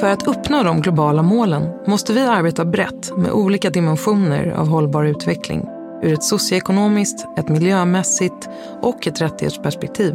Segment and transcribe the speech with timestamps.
[0.00, 5.04] För att uppnå de globala målen måste vi arbeta brett med olika dimensioner av hållbar
[5.04, 5.68] utveckling
[6.02, 8.48] ur ett socioekonomiskt, ett miljömässigt
[8.82, 10.14] och ett rättighetsperspektiv.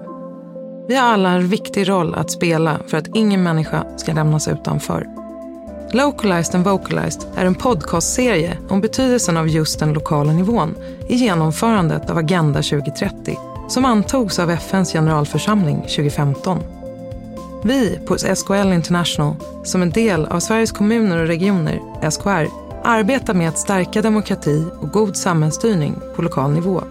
[0.88, 5.08] Vi har alla en viktig roll att spela för att ingen människa ska lämnas utanför.
[5.92, 10.76] Localized and Vocalized är en podcastserie om betydelsen av just den lokala nivån
[11.08, 13.38] i genomförandet av Agenda 2030
[13.68, 16.81] som antogs av FNs generalförsamling 2015.
[17.64, 21.80] Vi på SKL International, som en del av Sveriges kommuner och regioner,
[22.12, 22.48] SKR,
[22.84, 26.84] arbetar med att stärka demokrati och god samhällsstyrning på lokal nivå.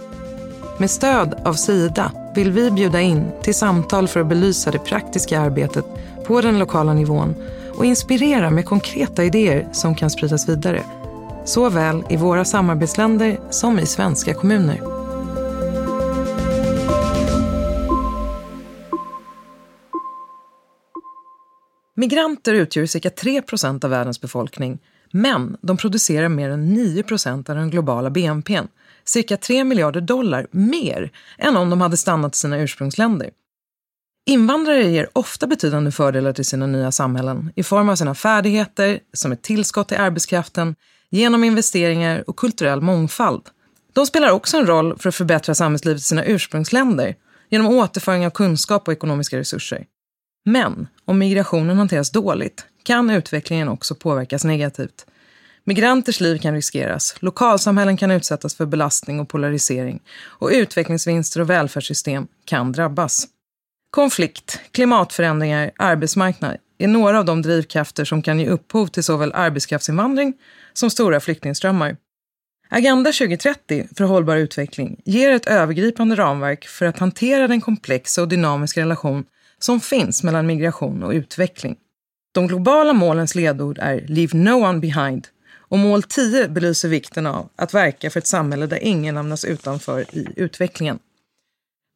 [0.79, 5.41] Med stöd av Sida vill vi bjuda in till samtal för att belysa det praktiska
[5.41, 5.85] arbetet
[6.27, 7.35] på den lokala nivån
[7.77, 10.83] och inspirera med konkreta idéer som kan spridas vidare.
[11.45, 15.00] Såväl i våra samarbetsländer som i svenska kommuner.
[22.01, 24.79] Migranter utgör cirka 3 procent av världens befolkning
[25.13, 28.65] men de producerar mer än 9 procent av den globala BNPn,
[29.05, 33.31] cirka 3 miljarder dollar mer än om de hade stannat i sina ursprungsländer.
[34.27, 39.33] Invandrare ger ofta betydande fördelar till sina nya samhällen i form av sina färdigheter, som
[39.33, 40.77] ett tillskott till arbetskraften,
[41.11, 43.43] genom investeringar och kulturell mångfald.
[43.93, 47.15] De spelar också en roll för att förbättra samhällslivet i sina ursprungsländer
[47.51, 49.87] genom återföring av kunskap och ekonomiska resurser.
[50.45, 55.07] Men om migrationen hanteras dåligt kan utvecklingen också påverkas negativt.
[55.65, 62.27] Migranters liv kan riskeras, lokalsamhällen kan utsättas för belastning och polarisering och utvecklingsvinster och välfärdssystem
[62.45, 63.27] kan drabbas.
[63.91, 70.35] Konflikt, klimatförändringar, arbetsmarknad är några av de drivkrafter som kan ge upphov till såväl arbetskraftsinvandring
[70.73, 71.97] som stora flyktingströmmar.
[72.69, 78.29] Agenda 2030 för hållbar utveckling ger ett övergripande ramverk för att hantera den komplexa och
[78.29, 79.25] dynamiska relation
[79.61, 81.77] som finns mellan migration och utveckling.
[82.33, 85.29] De globala målens ledord är Leave no one behind
[85.71, 90.01] och mål 10 belyser vikten av att verka för ett samhälle där ingen lämnas utanför
[90.01, 90.99] i utvecklingen.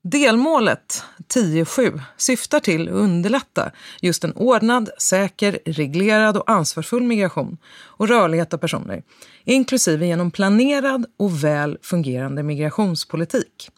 [0.09, 8.09] Delmålet 10.7 syftar till att underlätta just en ordnad, säker, reglerad och ansvarsfull migration och
[8.09, 9.03] rörlighet av personer,
[9.45, 13.71] inklusive genom planerad och väl fungerande migrationspolitik.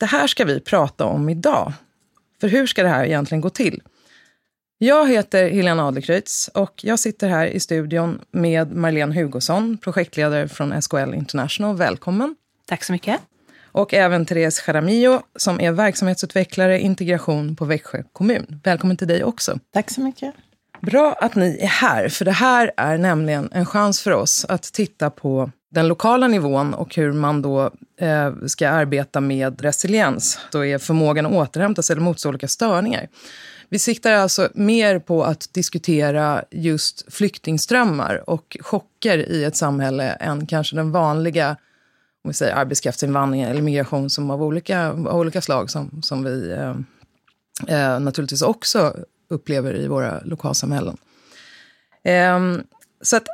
[0.00, 1.72] Det här ska vi prata om idag.
[2.40, 3.82] För hur ska det här egentligen gå till?
[4.78, 10.82] Jag heter Helena Adlercreutz och jag sitter här i studion med Marlene Hugosson, projektledare från
[10.82, 11.76] SKL International.
[11.76, 12.36] Välkommen!
[12.66, 13.20] Tack så mycket.
[13.72, 18.60] Och även Therese Jaramillo som är verksamhetsutvecklare integration på Växjö kommun.
[18.64, 19.58] Välkommen till dig också.
[19.72, 20.34] Tack så mycket.
[20.80, 24.62] Bra att ni är här, för det här är nämligen en chans för oss att
[24.62, 27.70] titta på den lokala nivån och hur man då
[28.00, 30.38] eh, ska arbeta med resiliens.
[30.52, 33.08] Då är förmågan att återhämta sig eller motstå olika störningar.
[33.68, 40.46] Vi siktar alltså mer på att diskutera just flyktingströmmar och chocker i ett samhälle än
[40.46, 41.56] kanske den vanliga
[42.24, 46.52] om vi säger, arbetskraftsinvandringen eller migration som av olika, av olika slag som, som vi
[46.52, 46.74] eh,
[47.66, 48.96] eh, naturligtvis också
[49.28, 50.96] upplever i våra lokalsamhällen.
[52.02, 52.38] Eh,
[53.02, 53.26] så att,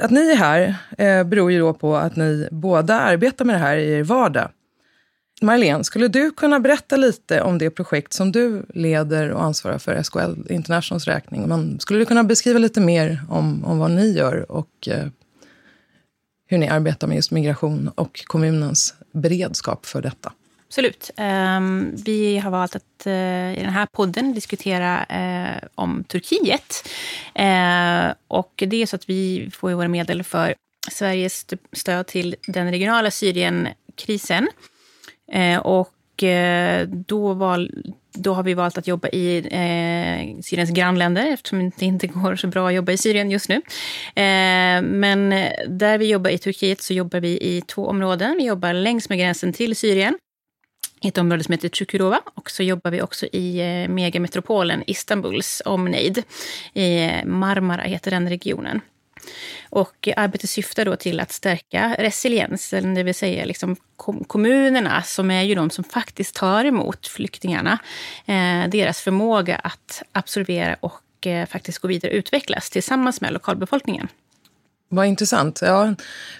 [0.00, 3.58] att ni är här eh, beror ju då på att ni båda arbetar med det
[3.58, 4.50] här i er vardag.
[5.42, 10.02] Marlene, skulle du kunna berätta lite om det projekt som du leder och ansvarar för
[10.02, 11.48] SKL Internationals räkning?
[11.48, 15.06] Men skulle du kunna beskriva lite mer om, om vad ni gör och eh,
[16.46, 20.32] hur ni arbetar med just migration och kommunens beredskap för detta?
[20.68, 21.10] Absolut.
[21.16, 26.88] Um, vi har valt att uh, i den här podden diskutera uh, om Turkiet.
[27.38, 30.54] Uh, och det är så att vi får våra medel för
[30.90, 34.48] Sveriges stöd till den regionala Syrienkrisen.
[35.32, 37.70] Eh, och eh, då, val,
[38.14, 42.46] då har vi valt att jobba i eh, Syriens grannländer eftersom det inte går så
[42.46, 43.54] bra att jobba i Syrien just nu.
[44.14, 45.30] Eh, men
[45.68, 48.36] där vi jobbar i Turkiet så jobbar vi i två områden.
[48.38, 50.18] Vi jobbar längs med gränsen till Syrien
[51.00, 52.20] i ett område som heter Çukurova.
[52.34, 56.22] Och så jobbar vi också i eh, megametropolen Istanbuls omnejd.
[56.74, 58.80] Eh, Marmara heter den regionen.
[59.70, 63.76] Och arbetet syftar då till att stärka resiliensen, det vill säga liksom
[64.26, 67.78] kommunerna som är ju de som faktiskt tar emot flyktingarna.
[68.26, 71.02] Eh, deras förmåga att absorbera och
[71.48, 74.08] faktiskt gå vidare och utvecklas tillsammans med lokalbefolkningen.
[74.90, 75.60] Vad intressant.
[75.62, 75.94] Ja,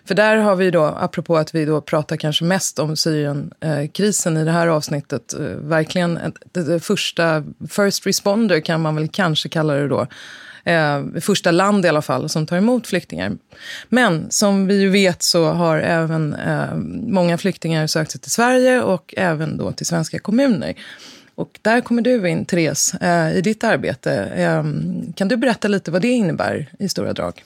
[0.04, 4.44] för där har vi då, apropå att vi då pratar kanske mest om Syrienkrisen i
[4.44, 6.18] det här avsnittet, eh, verkligen
[6.52, 10.06] det första first responder kan man väl kanske kalla det då,
[10.64, 13.32] eh, första land i alla fall som tar emot flyktingar.
[13.88, 16.74] Men som vi ju vet så har även eh,
[17.06, 20.74] många flyktingar sökt sig till Sverige och även då till svenska kommuner.
[21.34, 24.12] Och där kommer du in, Therese, eh, i ditt arbete.
[24.14, 24.64] Eh,
[25.14, 27.44] kan du berätta lite vad det innebär i stora drag?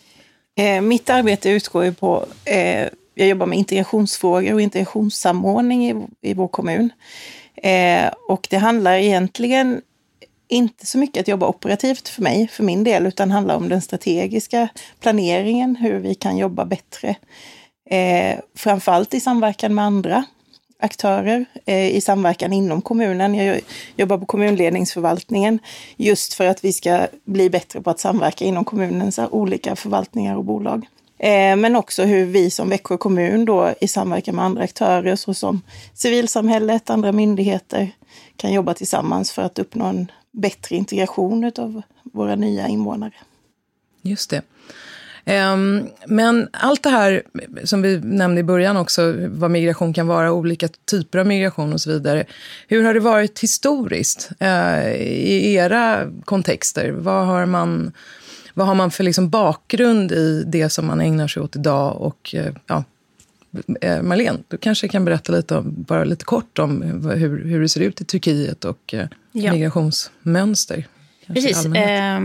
[0.55, 6.35] Eh, mitt arbete utgår ju på, eh, jag jobbar med integrationsfrågor och integrationssamordning i, i
[6.35, 6.91] vår kommun.
[7.57, 9.83] Eh, och det handlar egentligen
[10.49, 13.83] inte så mycket att jobba operativt för mig, för min del, utan handlar om den
[13.83, 14.69] strategiska
[15.01, 17.17] planeringen, hur vi kan jobba bättre.
[17.91, 20.25] Eh, framförallt i samverkan med andra
[20.83, 23.35] aktörer, eh, i samverkan inom kommunen.
[23.35, 23.61] Jag
[23.97, 25.59] jobbar på kommunledningsförvaltningen
[25.97, 30.45] just för att vi ska bli bättre på att samverka inom kommunens olika förvaltningar och
[30.45, 30.87] bolag.
[31.19, 35.63] Eh, men också hur vi som Växjö kommun då i samverkan med andra aktörer såsom
[35.95, 37.91] civilsamhället, andra myndigheter
[38.37, 43.15] kan jobba tillsammans för att uppnå en bättre integration av våra nya invånare.
[44.03, 44.43] Just det.
[45.25, 47.23] Ehm, men allt det här
[47.65, 51.81] som vi nämnde i början också, vad migration kan vara, olika typer av migration och
[51.81, 52.25] så vidare.
[52.69, 56.91] Hur har det varit historiskt eh, i era kontexter?
[56.91, 57.93] Vad har man,
[58.55, 61.97] vad har man för liksom bakgrund i det som man ägnar sig åt idag?
[61.97, 62.85] Och, eh, ja,
[63.81, 67.69] eh, Marlene, du kanske kan berätta lite, om, bara lite kort om hur, hur det
[67.69, 68.95] ser ut i Turkiet och
[70.83, 70.93] ja.
[71.35, 71.67] Precis.
[71.67, 72.21] Eh,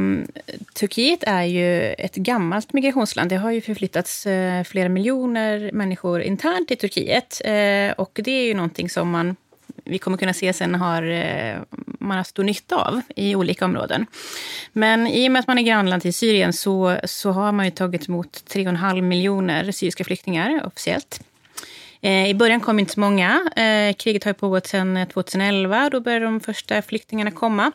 [0.74, 3.30] Turkiet är ju ett gammalt migrationsland.
[3.30, 7.42] Det har ju förflyttats eh, flera miljoner människor internt i Turkiet.
[7.46, 9.36] Eh, och det är ju någonting som man
[9.84, 11.58] vi kommer kunna se sen har eh,
[12.00, 14.06] man har stor nytta av i olika områden.
[14.74, 17.72] Men i och med att man är grannland till Syrien så, så har man ju
[17.72, 21.22] tagit emot 3,5 miljoner syriska flyktingar officiellt.
[22.02, 23.50] Eh, I början kom inte så många.
[23.56, 25.90] Eh, kriget har pågått sedan 2011.
[25.90, 27.72] Då började de första flyktingarna komma.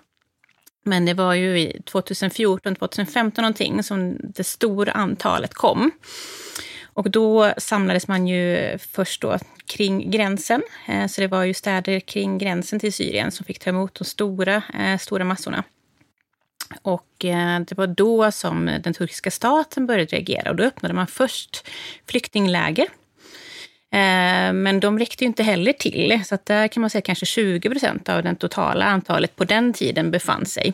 [0.83, 5.91] Men det var ju 2014, 2015 någonting som det stora antalet kom.
[6.95, 10.63] Och då samlades man ju först då kring gränsen.
[10.89, 14.05] Eh, så det var ju städer kring gränsen till Syrien som fick ta emot de
[14.05, 15.65] stora, eh, stora massorna.
[16.83, 20.51] Och eh, det var då som den turkiska staten började reagera.
[20.51, 21.69] Och då öppnade man först
[22.07, 22.87] flyktingläger
[23.93, 27.71] Eh, men de räckte inte heller till, så att där kan man säga kanske 20
[27.71, 30.73] procent av det totala antalet på den tiden befann sig.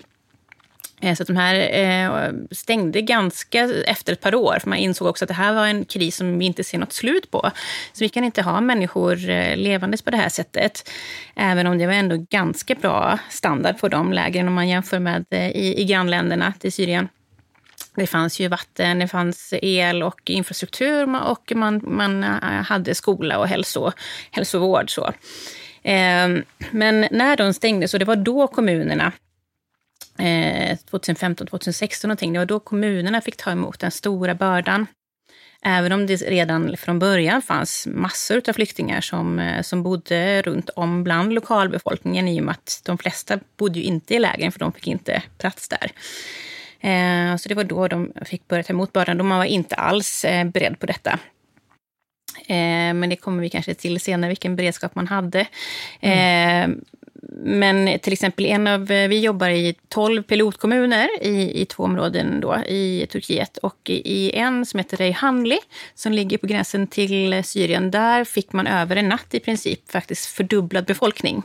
[1.01, 5.09] Eh, så att de här eh, stängde ganska efter ett par år, för man insåg
[5.09, 7.51] också att det här var en kris som vi inte ser något slut på.
[7.93, 9.17] Så vi kan inte ha människor
[9.57, 10.91] levandes på det här sättet.
[11.37, 15.25] Även om det var ändå ganska bra standard på de lägren om man jämför med
[15.31, 17.09] i, i grannländerna till Syrien.
[17.99, 23.39] Det fanns ju vatten, det fanns el och infrastruktur och man, man eh, hade skola
[23.39, 23.93] och hälso,
[24.31, 24.91] hälsovård.
[24.91, 25.13] Så.
[25.83, 29.13] Ehm, men när de stängdes, och det var då kommunerna
[30.19, 34.87] eh, 2015, 2016 någonting, det var då kommunerna fick ta emot den stora bördan.
[35.63, 40.71] Även om det redan från början fanns massor av flyktingar som, eh, som bodde runt
[40.71, 44.59] om bland lokalbefolkningen i och med att de flesta bodde ju inte i lägren för
[44.59, 45.93] de fick inte plats där.
[46.81, 49.19] Eh, så det var då de fick börja ta emot bördan.
[49.19, 51.19] De var inte alls eh, beredd på detta.
[52.47, 55.47] Eh, men det kommer vi kanske till senare, vilken beredskap man hade.
[56.01, 56.81] Mm.
[57.43, 62.57] Men till exempel en av, vi jobbar i tolv pilotkommuner i, i två områden då,
[62.67, 63.57] i Turkiet.
[63.57, 65.59] Och i en som heter Reyhanli,
[65.95, 70.27] som ligger på gränsen till Syrien, där fick man över en natt i princip faktiskt
[70.27, 71.43] fördubblad befolkning.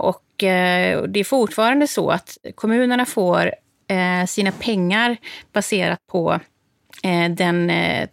[0.00, 0.24] och
[1.08, 3.52] det är fortfarande så att kommunerna får eh,
[3.90, 5.16] Eh, sina pengar
[5.52, 6.40] baserat på
[7.02, 8.08] eh, den eh,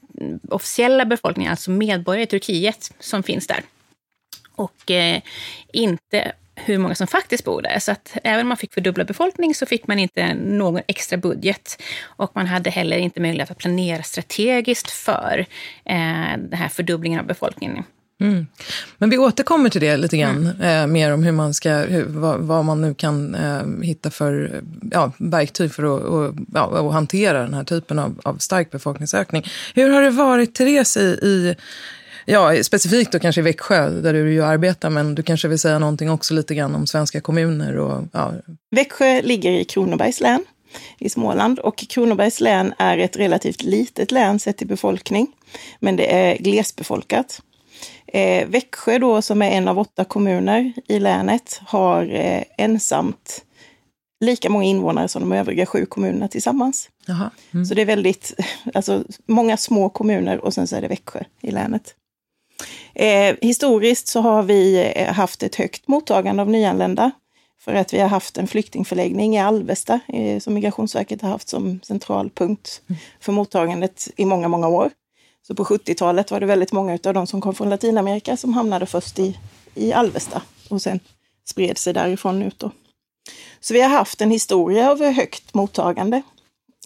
[0.49, 3.63] officiella befolkningen, alltså medborgare i Turkiet, som finns där.
[4.55, 5.21] Och eh,
[5.73, 7.79] inte hur många som faktiskt bor där.
[7.79, 11.83] Så att även om man fick fördubblad befolkning så fick man inte någon extra budget.
[12.03, 15.45] Och man hade heller inte möjlighet att planera strategiskt för
[15.85, 17.83] eh, den här fördubblingen av befolkningen.
[18.19, 18.47] Mm.
[18.97, 20.83] Men vi återkommer till det lite grann, mm.
[20.83, 24.61] eh, mer om hur man ska, hur, vad, vad, man nu kan eh, hitta för
[24.91, 29.43] ja, verktyg för att och, ja, och hantera den här typen av, av stark befolkningsökning.
[29.75, 31.55] Hur har det varit, Therese, i, i
[32.25, 35.79] ja, specifikt då kanske i Växjö, där du ju arbetar, men du kanske vill säga
[35.79, 37.77] någonting också lite grann om svenska kommuner?
[37.77, 38.33] Och, ja.
[38.71, 40.45] Växjö ligger i Kronobergs län
[40.99, 45.27] i Småland och Kronobergs län är ett relativt litet län sett till befolkning,
[45.79, 47.41] men det är glesbefolkat.
[48.07, 53.43] Eh, Växjö då, som är en av åtta kommuner i länet, har eh, ensamt
[54.19, 56.89] lika många invånare som de övriga sju kommunerna tillsammans.
[57.53, 57.65] Mm.
[57.65, 58.33] Så det är väldigt,
[58.73, 61.95] alltså många små kommuner och sen så är det Växjö i länet.
[62.93, 67.11] Eh, historiskt så har vi eh, haft ett högt mottagande av nyanlända
[67.59, 71.79] för att vi har haft en flyktingförläggning i Alvesta eh, som Migrationsverket har haft som
[71.83, 72.99] central punkt mm.
[73.19, 74.91] för mottagandet i många, många år.
[75.47, 78.85] Så på 70-talet var det väldigt många av de som kom från Latinamerika som hamnade
[78.85, 79.37] först i,
[79.75, 80.99] i Alvesta och sen
[81.45, 82.59] spred sig därifrån ut.
[82.59, 82.71] Då.
[83.59, 86.21] Så vi har haft en historia av högt mottagande.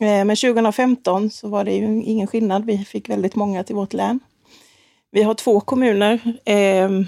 [0.02, 2.66] Eh, men 2015 så var det ju ingen skillnad.
[2.66, 4.20] Vi fick väldigt många till vårt län.
[5.12, 7.06] Vi har två kommuner, ehm,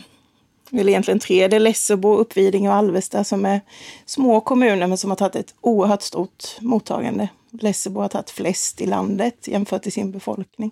[0.72, 1.48] eller egentligen tre.
[1.48, 3.62] Det är Lessebo, Uppvidinge och Alvesta som är
[4.06, 7.28] små kommuner men som har tagit ett oerhört stort mottagande.
[7.52, 10.72] Lessebo har tagit flest i landet jämfört med sin befolkning.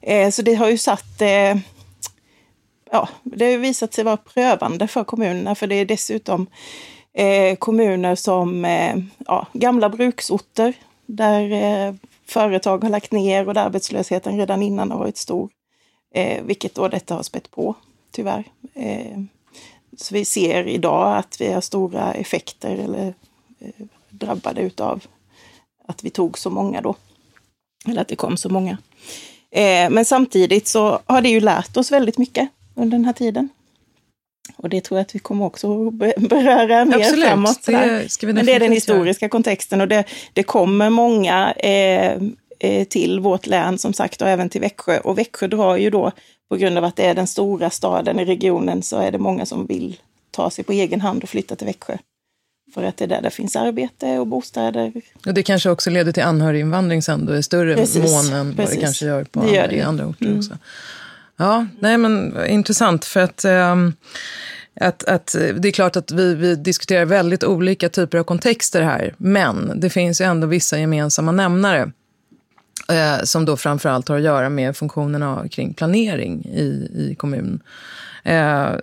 [0.00, 1.56] Eh, så det har ju satt eh,
[2.90, 6.46] ja, det har visat sig vara prövande för kommunerna för det är dessutom
[7.12, 10.74] eh, kommuner som eh, ja, gamla bruksorter
[11.06, 11.94] där eh,
[12.26, 15.50] företag har lagt ner och där arbetslösheten redan innan har varit stor.
[16.14, 17.74] Eh, vilket då detta har spett på,
[18.10, 18.44] tyvärr.
[18.74, 19.18] Eh,
[19.96, 23.14] så vi ser idag att vi har stora effekter eller
[23.58, 25.04] eh, drabbade utav
[25.86, 26.94] att vi tog så många då.
[27.86, 28.78] Eller att det kom så många.
[29.50, 33.48] Eh, men samtidigt så har det ju lärt oss väldigt mycket under den här tiden.
[34.56, 37.62] Och det tror jag att vi kommer också beröra mer Absolut, framåt.
[37.66, 42.12] Det Men det är den historiska kontexten och det, det kommer många eh,
[42.58, 44.98] eh, till vårt län som sagt och även till Växjö.
[44.98, 46.12] Och Växjö drar ju då,
[46.48, 49.46] på grund av att det är den stora staden i regionen, så är det många
[49.46, 51.96] som vill ta sig på egen hand och flytta till Växjö.
[52.74, 54.92] För att det är där det finns arbete och bostäder.
[55.26, 58.70] Och det kanske också leder till anhöriginvandring sen då i större precis, mån än precis.
[58.70, 60.38] vad det kanske gör på det gör andra, andra orter mm.
[60.38, 60.58] också.
[61.36, 63.94] Ja, nej men intressant för att, ähm,
[64.80, 69.14] att, att det är klart att vi, vi diskuterar väldigt olika typer av kontexter här.
[69.16, 71.92] Men det finns ju ändå vissa gemensamma nämnare.
[72.88, 77.62] Eh, som då framförallt har att göra med funktionerna kring planering i, i kommunen.
[78.24, 78.74] Eh,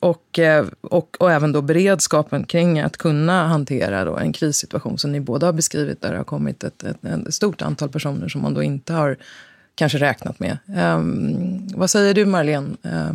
[0.00, 5.12] och, eh, och, och även då beredskapen kring att kunna hantera då en krissituation som
[5.12, 8.42] ni båda har beskrivit där det har kommit ett, ett, ett stort antal personer som
[8.42, 9.16] man då inte har
[9.74, 10.58] kanske räknat med.
[10.76, 11.00] Eh,
[11.78, 12.76] vad säger du, Marlene?
[12.82, 13.12] Eh,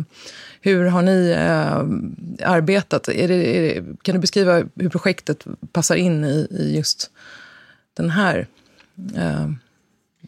[0.60, 3.08] hur har ni eh, arbetat?
[3.08, 7.10] Är det, är det, kan du beskriva hur projektet passar in i, i just
[7.94, 8.46] den här
[9.16, 9.50] eh,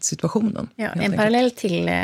[0.04, 0.68] situationen.
[0.76, 1.16] Ja, en enkelt.
[1.16, 1.94] parallell till eh,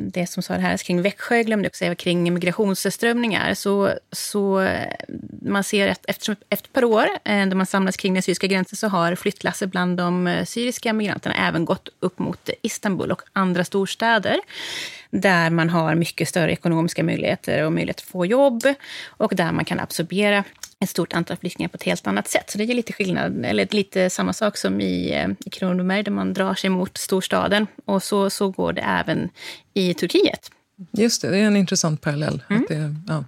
[0.00, 3.54] det som sa här kring Växjö, jag glömde också säga kring migrationsströmningar.
[3.54, 4.94] Så, så eh,
[5.42, 8.46] man ser att efter, efter ett par år, eh, då man samlas kring den syriska
[8.46, 13.64] gränsen, så har flyttlasset bland de syriska migranterna även gått upp mot Istanbul och andra
[13.64, 14.40] storstäder
[15.10, 18.62] där man har mycket större ekonomiska möjligheter och möjlighet att få jobb
[19.06, 20.44] och där man kan absorbera
[20.80, 22.50] ett stort antal flyktingar på ett helt annat sätt.
[22.50, 26.12] Så det är lite skillnad, eller lite samma sak som i, eh, i Kronoberg där
[26.12, 27.66] man drar sig mot storstaden.
[27.84, 29.30] Och så, så går det även
[29.74, 30.50] i Turkiet.
[30.92, 32.42] Just det, det är en intressant parallell.
[32.50, 32.62] Mm.
[32.62, 33.24] Att det, ja.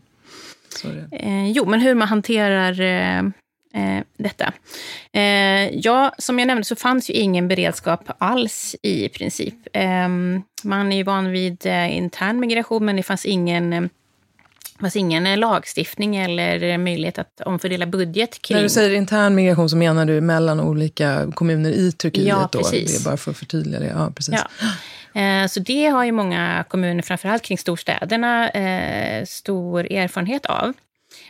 [1.12, 3.18] Eh, jo, men hur man hanterar eh,
[3.76, 4.52] eh, detta.
[5.12, 9.54] Eh, ja, som jag nämnde så fanns ju ingen beredskap alls i princip.
[9.72, 10.08] Eh,
[10.62, 13.90] man är ju van vid intern migration, men det fanns ingen
[14.80, 18.56] fanns ingen eh, lagstiftning eller möjlighet att omfördela budget kring...
[18.56, 22.26] När du säger intern migration så menar du mellan olika kommuner i Turkiet?
[22.26, 22.92] Ja, precis.
[22.92, 22.98] Då?
[22.98, 23.86] Det är bara för att förtydliga det.
[23.86, 24.34] Ja, precis.
[24.34, 24.68] Ja.
[25.20, 30.72] Eh, så det har ju många kommuner, framförallt kring storstäderna, eh, stor erfarenhet av.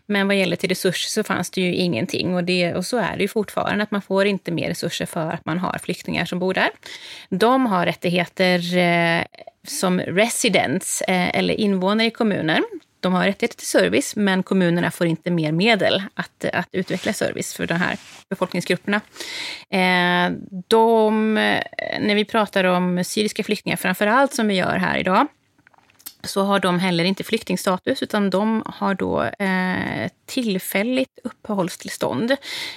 [0.07, 2.35] Men vad gäller till resurser så fanns det ju ingenting.
[2.35, 5.31] Och, det, och så är det ju fortfarande, att man får inte mer resurser för
[5.31, 6.71] att man har flyktingar som bor där.
[7.31, 8.61] De har rättigheter
[9.69, 12.65] som residents eller invånare i kommunen
[13.07, 17.55] de har rättigheter till service, men kommunerna får inte mer medel att, att utveckla service
[17.55, 17.99] för de här
[18.31, 19.01] befolkningsgrupperna.
[19.71, 20.33] Eh,
[20.69, 21.35] de,
[22.01, 25.27] när vi pratar om syriska flyktingar, framför allt som vi gör här idag,
[26.27, 32.37] så har de heller inte flyktingstatus, utan de har då eh, tillfälligt uppehållstillstånd.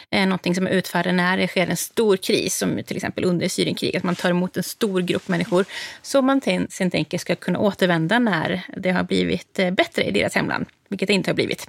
[0.10, 3.48] Eh, någonting som är utfärdat när det sker en stor kris, som till exempel under
[3.48, 5.66] Syrienkriget, att man tar emot en stor grupp människor,
[6.02, 10.36] som man sen tänker ska kunna återvända när det har blivit eh, bättre i deras
[10.36, 11.68] hemland, vilket det inte har blivit.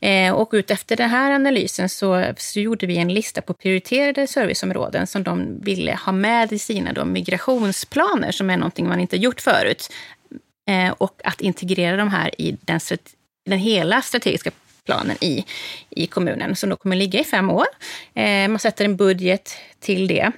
[0.00, 5.06] Eh, och utefter den här analysen så, så, gjorde vi en lista på prioriterade serviceområden
[5.06, 9.40] som de ville ha med i sina då, migrationsplaner, som är någonting man inte gjort
[9.40, 9.92] förut.
[10.98, 12.80] och att integrera de här i den,
[13.46, 14.50] den hela strategiska
[14.84, 15.44] planen i,
[15.90, 17.66] i kommunen som då kommer ligga i fem år.
[18.14, 20.32] Eh, man sätter en budget till det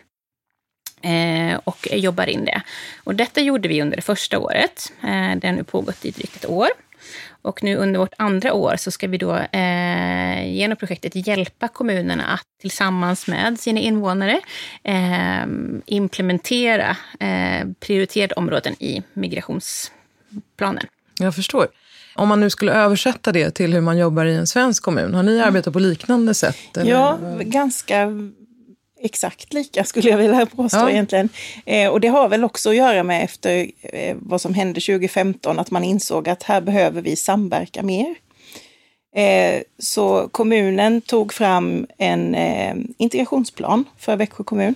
[1.02, 2.62] eh, och jobbar in det.
[3.04, 4.92] Och detta gjorde vi under det första året.
[5.02, 6.68] Eh, det har nu pågått i drygt ett år.
[7.42, 12.26] Och nu under vårt andra år så ska vi då eh, genom projektet hjälpa kommunerna
[12.26, 14.40] att tillsammans med sina invånare
[14.82, 15.46] eh,
[15.86, 20.86] implementera eh, prioriterade områden i migrationsplanen.
[21.18, 21.66] Jag förstår.
[22.16, 25.22] Om man nu skulle översätta det till hur man jobbar i en svensk kommun, har
[25.22, 25.48] ni mm.
[25.48, 26.76] arbetat på liknande sätt?
[26.76, 26.90] Eller?
[26.90, 28.12] Ja, ganska
[29.00, 30.90] exakt lika skulle jag vilja påstå ja.
[30.90, 31.28] egentligen.
[31.66, 35.58] Eh, och det har väl också att göra med efter eh, vad som hände 2015,
[35.58, 38.14] att man insåg att här behöver vi samverka mer.
[39.16, 44.74] Eh, så kommunen tog fram en eh, integrationsplan för Växjö kommun.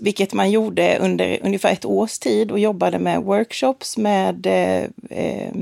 [0.00, 4.84] Vilket man gjorde under ungefär ett års tid och jobbade med workshops, med eh,
[5.18, 5.52] eh,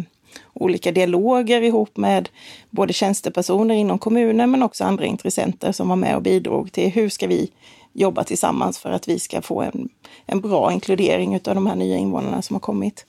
[0.52, 2.28] olika dialoger ihop med
[2.70, 7.08] både tjänstepersoner inom kommunen men också andra intressenter som var med och bidrog till hur
[7.08, 7.50] ska vi
[7.92, 9.88] jobba tillsammans för att vi ska få en,
[10.26, 13.06] en bra inkludering av de här nya invånarna som har kommit.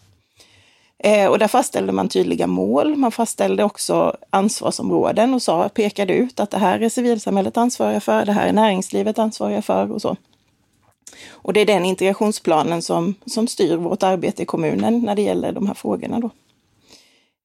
[1.00, 2.96] Eh, och där fastställde man tydliga mål.
[2.96, 8.26] Man fastställde också ansvarsområden och sa, pekade ut att det här är civilsamhället ansvariga för,
[8.26, 10.18] det här är näringslivet ansvariga för och så.
[11.30, 15.52] Och det är den integrationsplanen som, som styr vårt arbete i kommunen när det gäller
[15.52, 16.20] de här frågorna.
[16.20, 16.30] Då.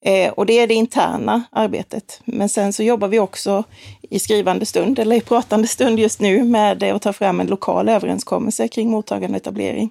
[0.04, 2.20] Eh, och det är det interna arbetet.
[2.24, 3.64] Men sen så jobbar vi också
[4.02, 7.88] i skrivande stund, eller i pratande stund just nu, med att ta fram en lokal
[7.88, 9.90] överenskommelse kring mottagande och etablering.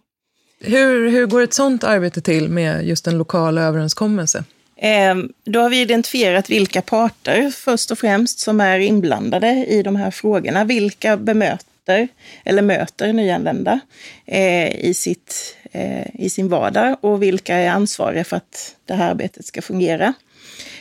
[0.59, 4.43] Hur, hur går ett sådant arbete till med just en lokal överenskommelse?
[4.75, 9.95] Eh, då har vi identifierat vilka parter först och främst som är inblandade i de
[9.95, 10.63] här frågorna.
[10.63, 12.07] Vilka bemöter möter,
[12.45, 13.79] eller möter nyanlända
[14.25, 19.11] eh, i, sitt, eh, i sin vardag och vilka är ansvariga för att det här
[19.11, 20.13] arbetet ska fungera.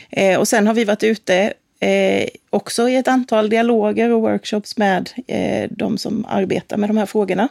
[0.09, 4.77] Eh, och sen har vi varit ute eh, också i ett antal dialoger och workshops
[4.77, 7.49] med eh, de som arbetar med de här frågorna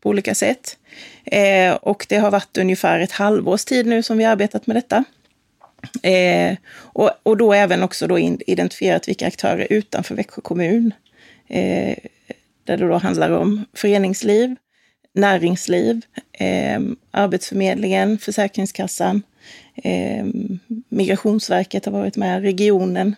[0.00, 0.78] på olika sätt.
[1.24, 4.76] Eh, och det har varit ungefär ett halvårs tid nu som vi har arbetat med
[4.76, 5.04] detta.
[6.02, 6.56] Eh,
[6.94, 10.92] och, och då även också då identifierat vilka aktörer utanför Växjö kommun
[11.48, 11.96] eh,
[12.66, 14.56] där det då handlar om föreningsliv,
[15.14, 16.00] näringsliv,
[16.32, 19.22] eh, Arbetsförmedlingen, Försäkringskassan,
[19.74, 20.26] eh,
[20.88, 23.16] Migrationsverket har varit med, regionen.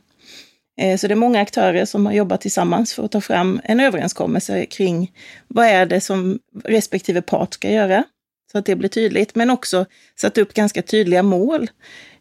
[0.81, 3.81] Eh, så det är många aktörer som har jobbat tillsammans för att ta fram en
[3.81, 5.13] överenskommelse kring
[5.49, 8.05] vad är det som respektive part ska göra,
[8.53, 9.87] så att det blir tydligt, men också
[10.21, 11.71] satt upp ganska tydliga mål.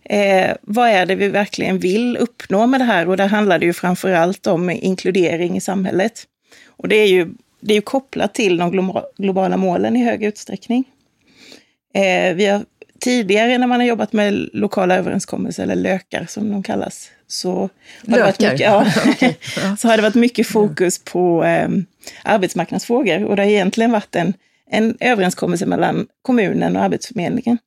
[0.03, 3.09] Eh, vad är det vi verkligen vill uppnå med det här?
[3.09, 6.23] Och där handlar det ju framför allt om inkludering i samhället.
[6.65, 10.83] Och det är ju, det är ju kopplat till de globala målen i hög utsträckning.
[11.93, 12.65] Eh, vi har
[12.99, 17.69] tidigare när man har jobbat med lokala överenskommelser, eller lökar som de kallas, så
[18.07, 18.85] har, det varit mycket, ja,
[19.77, 21.69] så har det varit mycket fokus på eh,
[22.23, 23.23] arbetsmarknadsfrågor.
[23.23, 24.33] Och det har egentligen varit en,
[24.69, 27.57] en överenskommelse mellan kommunen och Arbetsförmedlingen.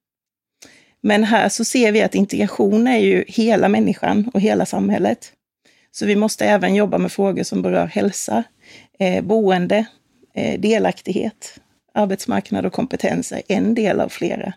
[1.02, 5.32] Men här så ser vi att integration är ju hela människan och hela samhället.
[5.92, 8.44] Så vi måste även jobba med frågor som berör hälsa,
[8.98, 9.86] eh, boende,
[10.34, 11.60] eh, delaktighet,
[11.94, 14.52] arbetsmarknad och kompetens är en del av flera.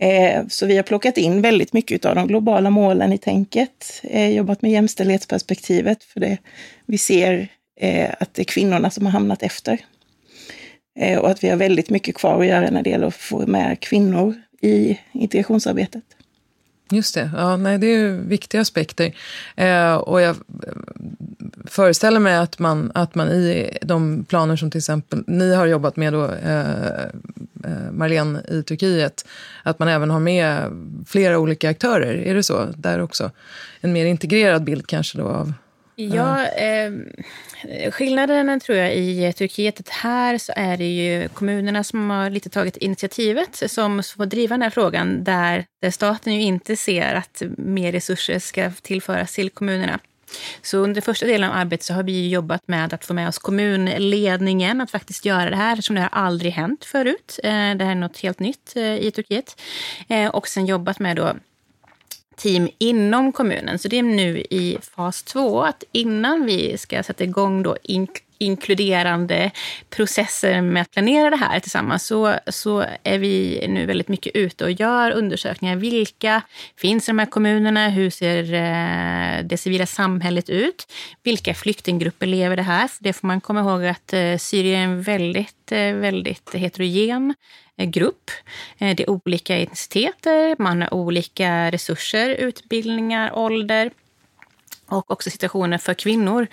[0.00, 4.30] Eh, så vi har plockat in väldigt mycket av de globala målen i tänket, eh,
[4.30, 6.38] jobbat med jämställdhetsperspektivet, för det,
[6.86, 7.48] vi ser
[7.80, 9.78] eh, att det är kvinnorna som har hamnat efter.
[10.98, 13.46] Eh, och att vi har väldigt mycket kvar att göra när det gäller att få
[13.46, 16.04] med kvinnor i integrationsarbetet.
[16.90, 17.30] Just det.
[17.36, 19.14] Ja, nej, det är viktiga aspekter.
[19.56, 20.72] Eh, och jag eh,
[21.64, 25.96] föreställer mig att man, att man i de planer som till exempel ni har jobbat
[25.96, 27.04] med, då, eh,
[27.64, 29.26] eh, Marlene, i Turkiet,
[29.62, 30.62] att man även har med
[31.06, 32.14] flera olika aktörer.
[32.14, 33.30] Är det så där också?
[33.80, 35.52] En mer integrerad bild kanske då av
[36.00, 36.92] Ja, eh,
[37.90, 42.50] skillnaden tror jag i Turkiet, att här så är det ju kommunerna som har lite
[42.50, 47.42] tagit initiativet som får driva den här frågan där, där staten ju inte ser att
[47.56, 49.98] mer resurser ska tillföras till kommunerna.
[50.62, 53.38] Så under första delen av arbetet så har vi jobbat med att få med oss
[53.38, 57.40] kommunledningen att faktiskt göra det här, eftersom det har aldrig hänt förut.
[57.42, 59.60] Eh, det här är något helt nytt eh, i Turkiet.
[60.08, 61.34] Eh, och sen jobbat med då
[62.40, 63.78] team inom kommunen.
[63.78, 67.76] Så det är nu i fas två, att innan vi ska sätta igång då
[68.40, 69.50] inkluderande
[69.90, 74.64] processer med att planera det här tillsammans så, så är vi nu väldigt mycket ute
[74.64, 75.76] och gör undersökningar.
[75.76, 76.42] Vilka
[76.76, 77.88] finns i de här kommunerna?
[77.88, 80.92] Hur ser eh, det civila samhället ut?
[81.22, 82.88] Vilka flyktinggrupper lever det här?
[82.88, 87.34] För det får man komma ihåg att eh, Syrien är en väldigt, eh, väldigt heterogen
[87.80, 88.30] Eh, grupp.
[88.78, 93.90] Eh, det är olika etniciteter, man har olika resurser, utbildningar, ålder
[94.86, 96.46] och också situationen för kvinnor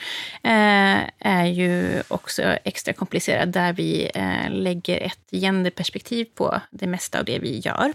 [0.43, 7.19] eh, är ju också extra komplicerad där vi eh, lägger ett genderperspektiv på det mesta
[7.19, 7.93] av det vi gör.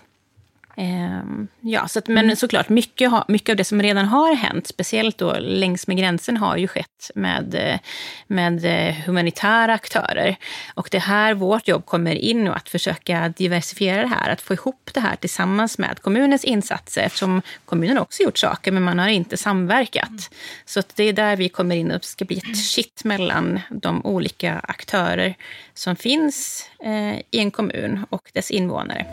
[0.77, 2.37] Ehm, ja, så att, men mm.
[2.37, 6.57] såklart, mycket, mycket av det som redan har hänt, speciellt då längs med gränsen, har
[6.57, 7.79] ju skett med,
[8.27, 8.63] med
[9.07, 10.37] humanitära aktörer.
[10.75, 14.55] Och det här vårt jobb kommer in och att försöka diversifiera det här, att få
[14.55, 19.09] ihop det här tillsammans med kommunens insatser, eftersom kommunen också gjort saker, men man har
[19.09, 20.09] inte samverkat.
[20.09, 20.21] Mm.
[20.65, 24.61] Så det är där vi kommer in och ska bli ett kitt mellan de olika
[24.63, 25.35] aktörer
[25.75, 29.07] som finns eh, i en kommun och dess invånare.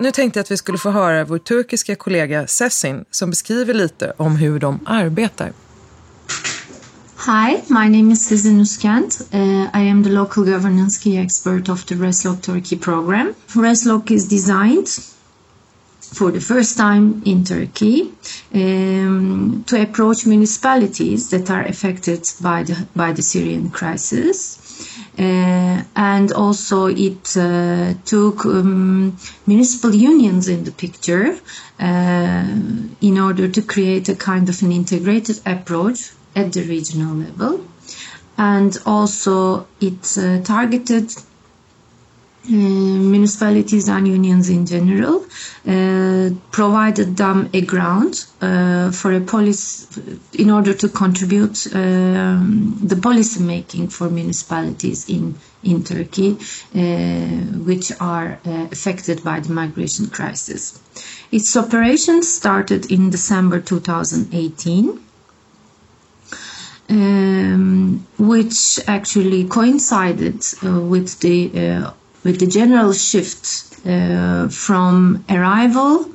[0.00, 4.12] Nu tänkte jag att vi skulle få höra vår turkiska kollega Sessin som beskriver lite
[4.16, 5.52] om hur de arbetar.
[7.26, 9.20] Hi, my name is Sezin Uskent.
[9.34, 9.40] Uh,
[9.80, 13.34] I am the local governance key expert of the Reslok Turkey program.
[13.46, 14.88] Reslok is designed
[16.14, 18.12] for the first time in Turkey
[18.54, 24.69] um, to approach municipalities that are affected by the by the Syrian crisis
[25.20, 29.14] uh, and also it uh, took um,
[29.46, 31.38] municipal unions in the picture
[31.78, 32.46] uh,
[33.02, 37.60] in order to create a kind of an integrated approach at the regional level.
[38.38, 41.12] And also it uh, targeted
[42.48, 45.24] municipalities and unions in general
[45.66, 49.86] uh, provided them a ground uh, for a policy
[50.38, 56.38] in order to contribute um, the policy making for municipalities in in Turkey,
[56.74, 56.78] uh,
[57.68, 60.80] which are uh, affected by the migration crisis.
[61.30, 65.00] Its operations started in December 2018.
[66.88, 71.92] Um, which actually coincided uh, with the
[72.24, 76.06] with the general shift uh, from arrival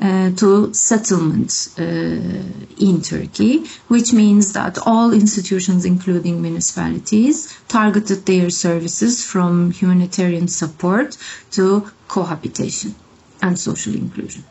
[0.00, 8.50] uh, to settlement uh, in Turkey, which means that all institutions, including municipalities, targeted their
[8.50, 11.16] services from humanitarian support
[11.52, 12.94] to cohabitation
[13.40, 14.44] and social inclusion.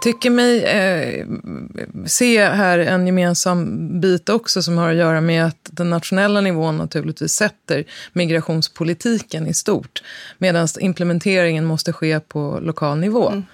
[0.00, 1.26] Jag tycker mig eh,
[2.06, 6.76] se här en gemensam bit också som har att göra med att den nationella nivån
[6.76, 10.02] naturligtvis sätter migrationspolitiken i stort.
[10.38, 13.28] Medan implementeringen måste ske på lokal nivå.
[13.28, 13.44] Mm.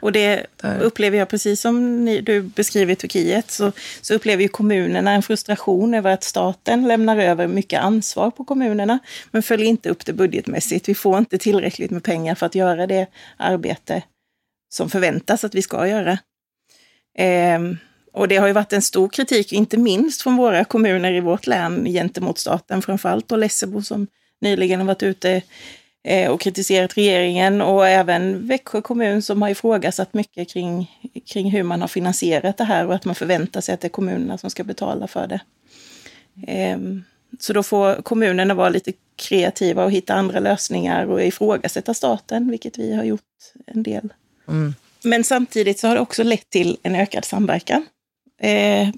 [0.00, 0.80] Och det Där.
[0.80, 5.94] upplever jag precis som ni, du beskriver Turkiet, så, så upplever ju kommunerna en frustration
[5.94, 8.98] över att staten lämnar över mycket ansvar på kommunerna,
[9.30, 10.88] men följer inte upp det budgetmässigt.
[10.88, 14.02] Vi får inte tillräckligt med pengar för att göra det arbete
[14.72, 16.18] som förväntas att vi ska göra.
[17.18, 17.60] Eh,
[18.12, 21.46] och det har ju varit en stor kritik, inte minst från våra kommuner i vårt
[21.46, 24.06] län gentemot staten, framförallt då Lessebo som
[24.40, 25.42] nyligen har varit ute
[26.04, 30.90] eh, och kritiserat regeringen och även Växjö kommun som har ifrågasatt mycket kring,
[31.26, 33.90] kring hur man har finansierat det här och att man förväntar sig att det är
[33.90, 35.40] kommunerna som ska betala för det.
[36.46, 37.04] Ehm,
[37.40, 42.78] så då får kommunerna vara lite kreativa och hitta andra lösningar och ifrågasätta staten, vilket
[42.78, 43.20] vi har gjort
[43.66, 44.12] en del.
[44.48, 44.74] Mm.
[45.02, 47.86] Men samtidigt så har det också lett till en ökad samverkan.
[48.42, 48.88] Eh,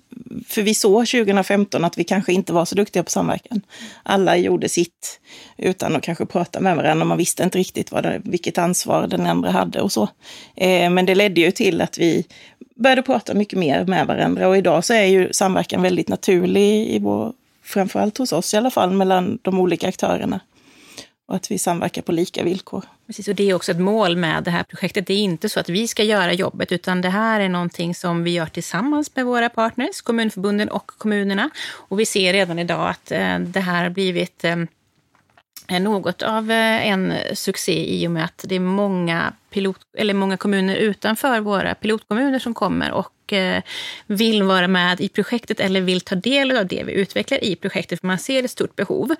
[0.46, 3.60] för vi såg 2015 att vi kanske inte var så duktiga på samverkan.
[4.02, 5.20] Alla gjorde sitt
[5.56, 7.04] utan att kanske prata med varandra.
[7.04, 10.08] Man visste inte riktigt vad det, vilket ansvar den andra hade och så.
[10.56, 12.26] Eh, men det ledde ju till att vi
[12.76, 16.98] började prata mycket mer med varandra och idag så är ju samverkan väldigt naturlig i
[16.98, 20.40] vår, framförallt hos oss i alla fall, mellan de olika aktörerna
[21.26, 22.84] och att vi samverkar på lika villkor.
[23.06, 25.06] Precis, och det är också ett mål med det här projektet.
[25.06, 28.24] Det är inte så att vi ska göra jobbet, utan det här är någonting som
[28.24, 31.50] vi gör tillsammans med våra partners, kommunförbunden och kommunerna.
[31.72, 34.56] Och vi ser redan idag att eh, det här har blivit eh,
[35.68, 40.36] eh, något av en succé i och med att det är många, pilot, eller många
[40.36, 43.62] kommuner utanför våra pilotkommuner som kommer och Eh,
[44.06, 48.00] vill vara med i projektet eller vill ta del av det vi utvecklar i projektet,
[48.00, 49.10] för man ser ett stort behov.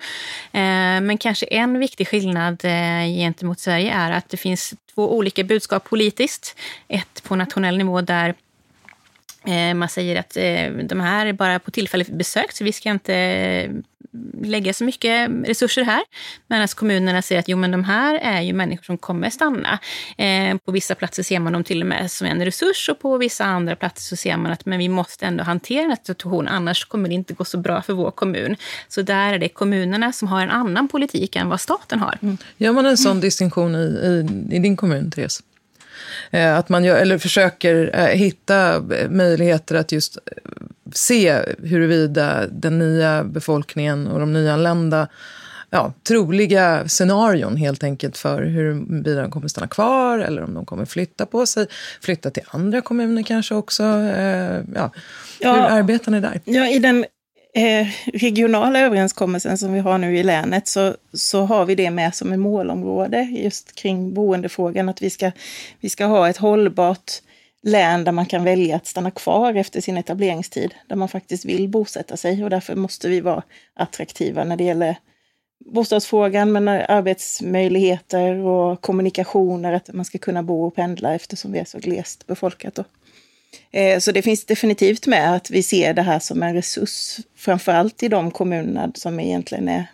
[0.51, 5.43] Eh, men kanske en viktig skillnad eh, gentemot Sverige är att det finns två olika
[5.43, 6.55] budskap politiskt.
[6.87, 8.35] Ett på nationell nivå där
[9.75, 10.33] man säger att
[10.89, 13.83] de här är bara på tillfälligt besök, så vi ska inte
[14.43, 16.03] lägga så mycket resurser här.
[16.47, 19.79] Medan kommunerna säger att jo, men de här är ju människor som kommer stanna.
[20.17, 23.17] Eh, på vissa platser ser man dem till och med som en resurs och på
[23.17, 26.47] vissa andra platser så ser man att men vi måste ändå hantera den här situationen,
[26.47, 28.55] annars kommer det inte gå så bra för vår kommun.
[28.87, 32.17] Så där är det kommunerna som har en annan politik än vad staten har.
[32.21, 32.37] Mm.
[32.57, 33.21] Gör man en sån mm.
[33.21, 35.43] distinktion i, i, i din kommun, Therese?
[36.31, 40.17] Eh, att man gör, eller försöker eh, hitta möjligheter att just
[40.97, 45.07] se huruvida den nya befolkningen och de nyanlända
[45.69, 50.85] ja, troliga scenarion helt enkelt för huruvida de kommer stanna kvar eller om de kommer
[50.85, 51.67] flytta på sig,
[52.01, 53.83] flytta till andra kommuner kanske också.
[53.83, 54.91] Eh, ja.
[55.39, 55.53] ja.
[55.53, 56.41] Hur arbetar ni där?
[56.45, 57.05] Ja, I den
[57.55, 62.15] eh, regionala överenskommelsen som vi har nu i länet så, så har vi det med
[62.15, 65.31] som ett målområde just kring boendefrågan, att vi ska,
[65.79, 67.11] vi ska ha ett hållbart
[67.65, 71.69] län där man kan välja att stanna kvar efter sin etableringstid, där man faktiskt vill
[71.69, 74.95] bosätta sig och därför måste vi vara attraktiva när det gäller
[75.65, 81.65] bostadsfrågan, men arbetsmöjligheter och kommunikationer, att man ska kunna bo och pendla eftersom vi är
[81.65, 82.75] så glest befolkat.
[82.75, 82.83] Då.
[83.71, 88.03] Eh, så det finns definitivt med att vi ser det här som en resurs, framförallt
[88.03, 89.85] i de kommuner som egentligen är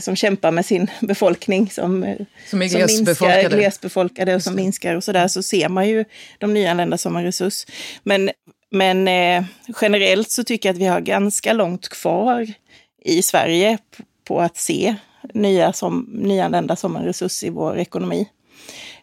[0.00, 2.16] som kämpar med sin befolkning som, eh,
[2.50, 6.04] som är glesbefolkade, minskar, glesbefolkade och som minskar och sådär, så ser man ju
[6.38, 7.66] de nyanlända som en resurs.
[8.02, 8.30] Men,
[8.70, 9.44] men eh,
[9.80, 12.46] generellt så tycker jag att vi har ganska långt kvar
[13.04, 13.78] i Sverige
[14.24, 14.94] på att se
[15.34, 18.28] nya som, nyanlända som en resurs i vår ekonomi.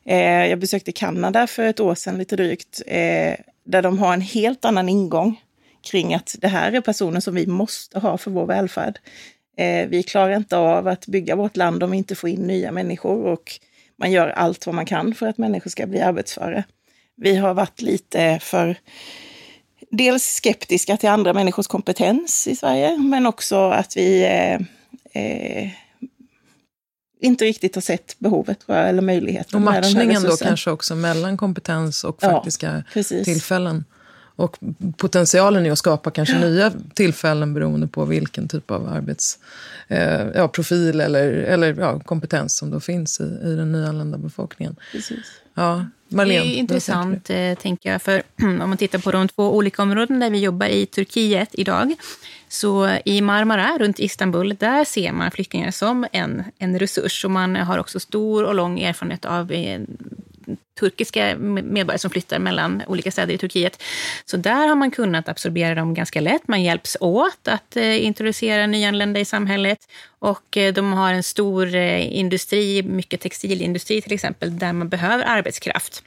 [0.06, 3.34] Eh, jag besökte Kanada för ett år sedan, lite drygt, eh,
[3.66, 5.42] där de har en helt annan ingång
[5.92, 9.00] kring att det här är personer som vi måste ha för vår välfärd.
[9.58, 12.72] Eh, vi klarar inte av att bygga vårt land om vi inte får in nya
[12.72, 13.60] människor och
[14.00, 16.64] man gör allt vad man kan för att människor ska bli arbetsföra.
[17.16, 18.78] Vi har varit lite för
[19.92, 24.62] dels skeptiska till andra människors kompetens i Sverige, men också att vi eh,
[25.24, 25.70] eh,
[27.22, 29.56] inte riktigt har sett behovet eller möjligheten.
[29.56, 33.86] Och matchningen då kanske också mellan kompetens och faktiska ja, tillfällen.
[34.38, 34.58] Och
[34.98, 40.48] potentialen är att skapa kanske nya tillfällen beroende på vilken typ av arbetsprofil eh, ja,
[40.48, 44.76] profil eller, eller ja, kompetens som då finns i, i den nyanlända befolkningen.
[44.92, 45.42] Precis.
[45.54, 48.02] Ja, Marlene, det är intressant, eh, tänker jag.
[48.02, 51.96] För om man tittar på de två olika områden där vi jobbar i Turkiet idag.
[52.50, 57.26] Så i Marmara, runt Istanbul, där ser man flyktingar som en, en resurs.
[57.26, 59.82] Och man har också stor och lång erfarenhet av eh,
[60.80, 63.84] turkiska medborgare som flyttar mellan olika städer i Turkiet.
[64.26, 66.48] Så där har man kunnat absorbera dem ganska lätt.
[66.48, 69.80] Man hjälps åt att eh, introducera nyanlända i samhället.
[70.20, 75.26] Och eh, de har en stor eh, industri, mycket textilindustri till exempel, där man behöver
[75.26, 76.04] arbetskraft.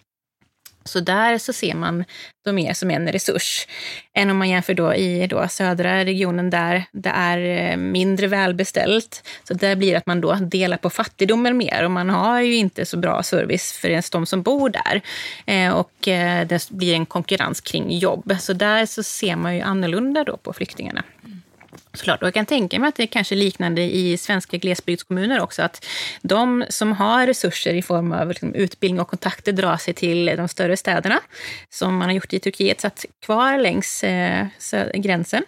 [0.85, 2.05] Så där så ser man
[2.45, 3.67] dem mer som en resurs
[4.15, 9.29] än om man jämför då i då södra regionen där det är eh, mindre välbeställt.
[9.45, 12.57] Så där blir det att man då delar på fattigdomen mer och man har ju
[12.57, 15.01] inte så bra service för ens de som bor där.
[15.47, 18.37] Eh, och eh, det blir en konkurrens kring jobb.
[18.41, 21.03] Så där så ser man ju annorlunda då på flyktingarna.
[21.25, 21.43] Mm.
[21.93, 22.23] Såklart.
[22.23, 25.63] Och jag kan tänka mig att det är kanske liknande i svenska glesbygdskommuner också.
[25.63, 25.87] Att
[26.23, 30.49] de som har resurser i form av liksom utbildning och kontakter drar sig till de
[30.49, 31.21] större städerna.
[31.69, 32.81] Som man har gjort i Turkiet.
[32.81, 34.47] Så att kvar längs eh,
[34.95, 35.43] gränsen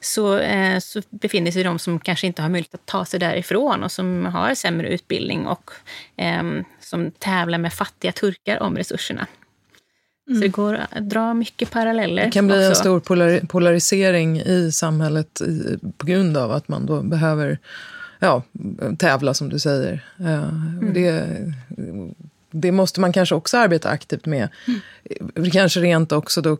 [0.00, 3.84] så, eh, så befinner sig de som kanske inte har möjlighet att ta sig därifrån
[3.84, 5.70] och som har sämre utbildning och
[6.16, 6.42] eh,
[6.80, 9.26] som tävlar med fattiga turkar om resurserna.
[10.28, 10.40] Mm.
[10.40, 12.24] Så det går att dra mycket paralleller.
[12.24, 12.68] Det kan bli också.
[12.68, 15.42] en stor polarisering i samhället
[15.96, 17.58] på grund av att man då behöver
[18.18, 18.42] ja,
[18.98, 20.04] tävla som du säger.
[20.18, 20.92] Mm.
[20.94, 21.24] Det,
[22.50, 24.48] det måste man kanske också arbeta aktivt med.
[25.36, 25.50] Mm.
[25.50, 26.56] Kanske rent också då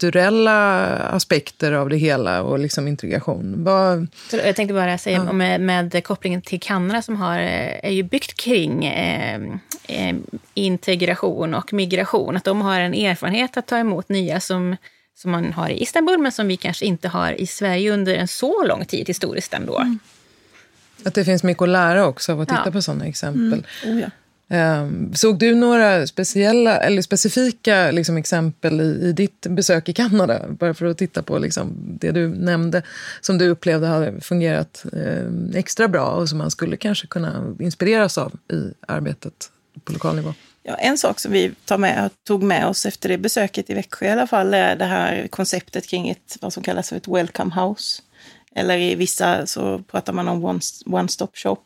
[0.00, 3.64] kulturella aspekter av det hela och liksom integration.
[3.64, 4.06] Vad...
[4.30, 5.32] Jag tänkte bara säga ja.
[5.32, 9.40] med, med kopplingen till Kanada som har, eh, är ju byggt kring eh,
[9.88, 10.16] eh,
[10.54, 12.36] integration och migration.
[12.36, 14.76] Att de har en erfarenhet att ta emot nya som,
[15.14, 18.28] som man har i Istanbul men som vi kanske inte har i Sverige under en
[18.28, 19.78] så lång tid historiskt ändå.
[19.78, 19.98] Mm.
[21.04, 22.70] Att det finns mycket att lära också av att titta ja.
[22.70, 23.64] på sådana exempel.
[23.84, 23.96] Mm.
[23.96, 24.10] Oh ja.
[24.52, 29.92] Ehm, um, såg du några speciella eller specifika liksom, exempel i, i, ditt besök i
[29.92, 30.48] Kanada?
[30.48, 32.82] Bara för att titta på liksom, det du nämnde
[33.20, 38.18] som du upplevde hade fungerat um, extra bra och som man skulle kanske kunna inspireras
[38.18, 39.50] av i arbetet
[39.84, 40.34] på lokal nivå.
[40.62, 44.06] Ja, en sak som vi tar med, tog med oss efter det besöket i Växjö
[44.06, 47.54] i alla fall är det här konceptet kring ett, vad som kallas för ett welcome
[47.54, 48.02] house.
[48.54, 51.56] Eller i vissa så pratar man om one, one stop shop.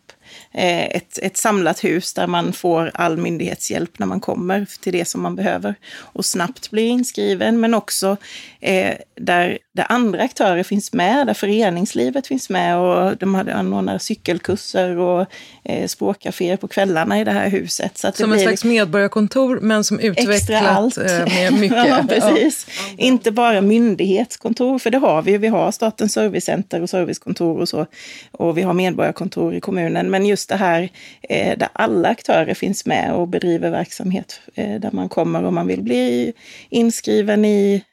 [0.52, 5.04] Eh, ett, ett samlat hus där man får all myndighetshjälp när man kommer till det
[5.04, 8.16] som man behöver och snabbt blir inskriven, men också
[8.60, 14.02] eh, där, där andra aktörer finns med, där föreningslivet finns med och de hade anordnat
[14.02, 15.26] cykelkurser och
[15.64, 17.98] eh, språkcaféer på kvällarna i det här huset.
[17.98, 21.88] Så som ett slags liksom medborgarkontor, men som utvecklat eh, med mycket.
[21.88, 22.66] ja, precis.
[22.68, 23.04] Ja.
[23.04, 25.38] Inte bara myndighetskontor, för det har vi.
[25.38, 27.86] Vi har Statens servicecenter och servicekontor och så.
[28.32, 30.10] Och vi har medborgarkontor i kommunen.
[30.14, 30.88] Men just det här
[31.22, 35.66] eh, där alla aktörer finns med och bedriver verksamhet, eh, där man kommer om man
[35.66, 36.32] vill bli
[36.68, 37.84] inskriven i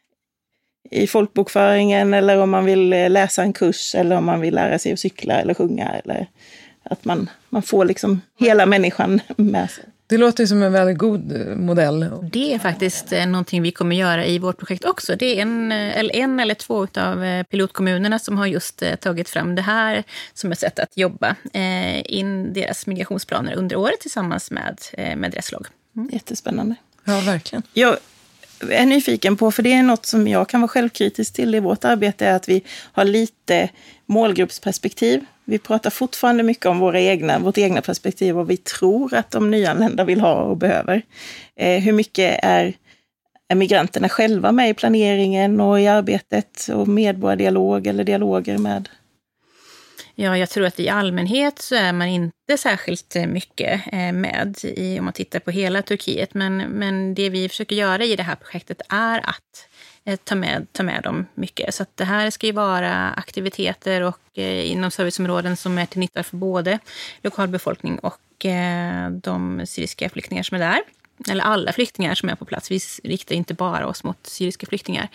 [0.92, 4.80] i folkbokföringen eller om man vill eh, läsa en kurs eller om man vill lära
[4.80, 5.90] sig att cykla eller sjunga.
[5.90, 6.28] Eller
[6.84, 9.84] att man, man får liksom hela människan med sig.
[10.12, 12.10] Det låter som en väldigt god eh, modell.
[12.32, 15.16] Det är faktiskt eh, någonting vi kommer göra i vårt projekt också.
[15.16, 19.62] Det är en eller, en eller två av pilotkommunerna som har just tagit fram det
[19.62, 21.36] här som ett sätt att jobba
[22.06, 24.78] in deras migrationsplaner under året tillsammans med,
[25.18, 25.68] med Dresslog.
[25.96, 26.10] Mm.
[26.14, 26.76] Jättespännande.
[27.04, 27.64] Ja, verkligen.
[27.74, 27.98] Jag
[28.70, 31.86] är nyfiken på, för det är något som jag kan vara självkritisk till i vårt
[31.86, 33.70] arbete, är att vi har lite
[34.06, 35.26] målgruppsperspektiv.
[35.52, 39.52] Vi pratar fortfarande mycket om våra egna, vårt egna perspektiv, vad vi tror att de
[39.52, 41.02] nyanlända vill ha och behöver.
[41.56, 42.74] Eh, hur mycket är,
[43.50, 48.90] är migranterna själva med i planeringen och i arbetet och medborgardialog eller dialoger med
[50.16, 54.56] Ja, jag tror att i allmänhet så är man inte särskilt eh, mycket eh, med
[54.64, 56.34] i, om man tittar på hela Turkiet.
[56.34, 59.68] Men, men det vi försöker göra i det här projektet är att
[60.06, 61.76] Eh, ta med, ta med dem mycket.
[61.76, 66.24] Så det här ska ju vara aktiviteter och eh, inom serviceområden som är till nytta
[66.24, 66.80] för både
[67.24, 70.82] lokalbefolkning och eh, de syriska flyktingar som är där
[71.30, 72.72] eller alla flyktingar som är på plats.
[72.72, 75.08] Vi riktar inte bara oss mot syriska flyktingar.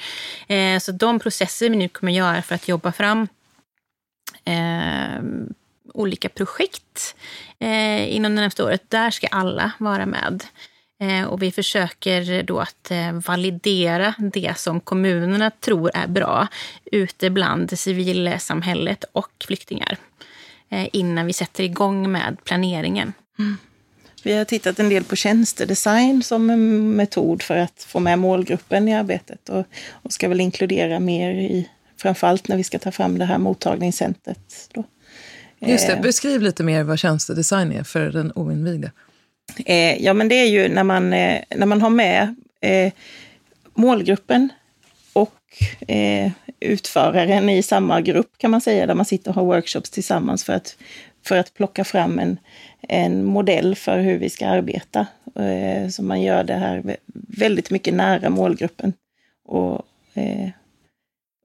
[0.81, 3.29] Så de processer vi nu kommer göra för att jobba fram
[5.95, 7.17] olika projekt
[8.07, 8.91] inom det närmaste året.
[8.91, 10.45] Där ska alla vara med.
[11.01, 16.49] Eh, och vi försöker då att eh, validera det som kommunerna tror är bra
[16.85, 19.99] ute bland civilsamhället och flyktingar
[20.69, 23.13] eh, innan vi sätter igång med planeringen.
[23.39, 23.57] Mm.
[24.23, 28.89] Vi har tittat en del på tjänstedesign som en metod för att få med målgruppen
[28.89, 33.19] i arbetet och, och ska väl inkludera mer i framförallt när vi ska ta fram
[33.19, 34.71] det här mottagningscentret.
[34.75, 34.85] Då.
[35.59, 38.91] Just det, beskriv lite mer vad tjänstedesign är för den oinvigde.
[39.67, 42.93] Eh, ja, men det är ju när man, eh, när man har med eh,
[43.75, 44.49] målgruppen
[45.13, 45.41] och
[45.89, 50.45] eh, utföraren i samma grupp kan man säga, där man sitter och har workshops tillsammans
[50.45, 50.77] för att,
[51.27, 52.39] för att plocka fram en,
[52.81, 55.07] en modell för hur vi ska arbeta.
[55.37, 56.97] Eh, så man gör det här
[57.29, 58.93] väldigt mycket nära målgruppen.
[59.45, 59.87] Och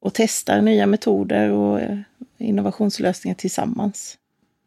[0.02, 1.98] och testar nya metoder och eh,
[2.38, 4.18] innovationslösningar tillsammans.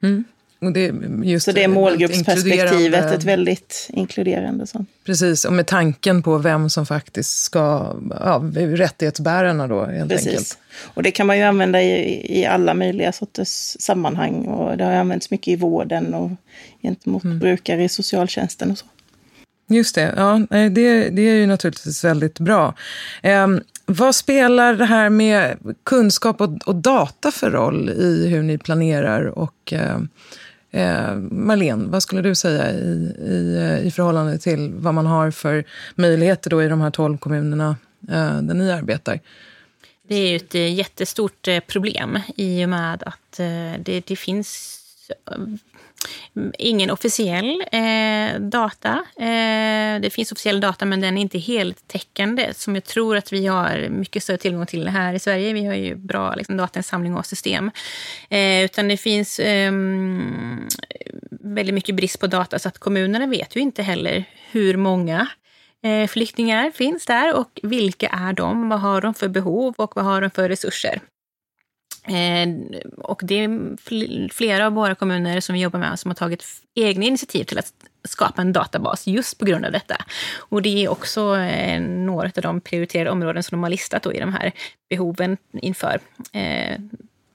[0.03, 0.25] Mm.
[0.73, 0.93] Det,
[1.25, 4.89] just så det är målgruppsperspektivet, ett väldigt inkluderande sånt.
[5.05, 10.27] Precis, och med tanken på vem som faktiskt ska, ja, rättighetsbärarna då helt Precis.
[10.27, 10.59] enkelt.
[10.95, 14.93] Och det kan man ju använda i, i alla möjliga sorters sammanhang och det har
[14.93, 16.31] använts mycket i vården och
[16.83, 17.39] gentemot mm.
[17.39, 18.87] brukare i socialtjänsten och så.
[19.67, 22.75] Just det, ja, det, det är ju naturligtvis väldigt bra.
[23.23, 28.59] Um, vad spelar det här med kunskap och, och data för roll i hur ni
[28.59, 29.39] planerar?
[29.39, 29.99] Och, eh,
[30.75, 35.31] eh, Marlene, vad skulle du säga i, i, eh, i förhållande till vad man har
[35.31, 37.77] för möjligheter då i de här tolv kommunerna
[38.09, 39.21] eh, där ni arbetar?
[40.09, 43.37] Det är ju ett eh, jättestort eh, problem i och med att
[43.79, 44.81] det, det finns
[46.59, 49.05] ingen officiell eh, data.
[49.17, 53.47] Eh, det finns officiell data, men den är inte heltäckande som jag tror att vi
[53.47, 55.53] har mycket större tillgång till här i Sverige.
[55.53, 57.71] Vi har ju bra liksom, datainsamling och system.
[58.29, 60.69] Eh, utan det finns ehm,
[61.31, 65.29] väldigt mycket brist på data, så att kommunerna vet ju inte heller hur många
[65.83, 68.69] eh, flyktingar finns där och vilka är de?
[68.69, 71.01] Vad har de för behov och vad har de för resurser?
[72.07, 72.49] Eh,
[72.99, 76.45] och det är flera av våra kommuner som vi jobbar med som har tagit
[76.75, 77.73] egna initiativ till att
[78.05, 79.97] skapa en databas just på grund av detta.
[80.37, 84.13] Och det är också eh, några av de prioriterade områden som de har listat då
[84.13, 84.53] i de här
[84.89, 86.01] behoven inför
[86.33, 86.79] eh,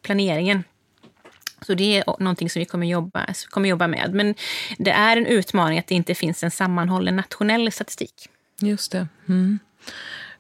[0.02, 0.64] planeringen.
[1.62, 4.14] Så det är någonting som vi kommer jobba, kommer jobba med.
[4.14, 4.36] Men
[4.78, 8.30] det är en utmaning att det inte finns en sammanhållen nationell statistik.
[8.62, 9.08] Just det.
[9.30, 9.60] Mm.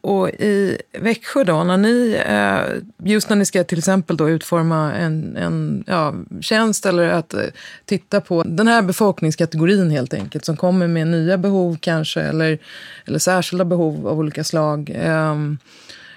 [0.01, 4.93] Och i Växjö då, när ni, eh, just när ni ska till exempel då utforma
[4.93, 7.43] en, en ja, tjänst eller att eh,
[7.85, 12.59] titta på den här befolkningskategorin helt enkelt som kommer med nya behov kanske eller,
[13.05, 14.91] eller särskilda behov av olika slag.
[14.95, 15.57] Ehm,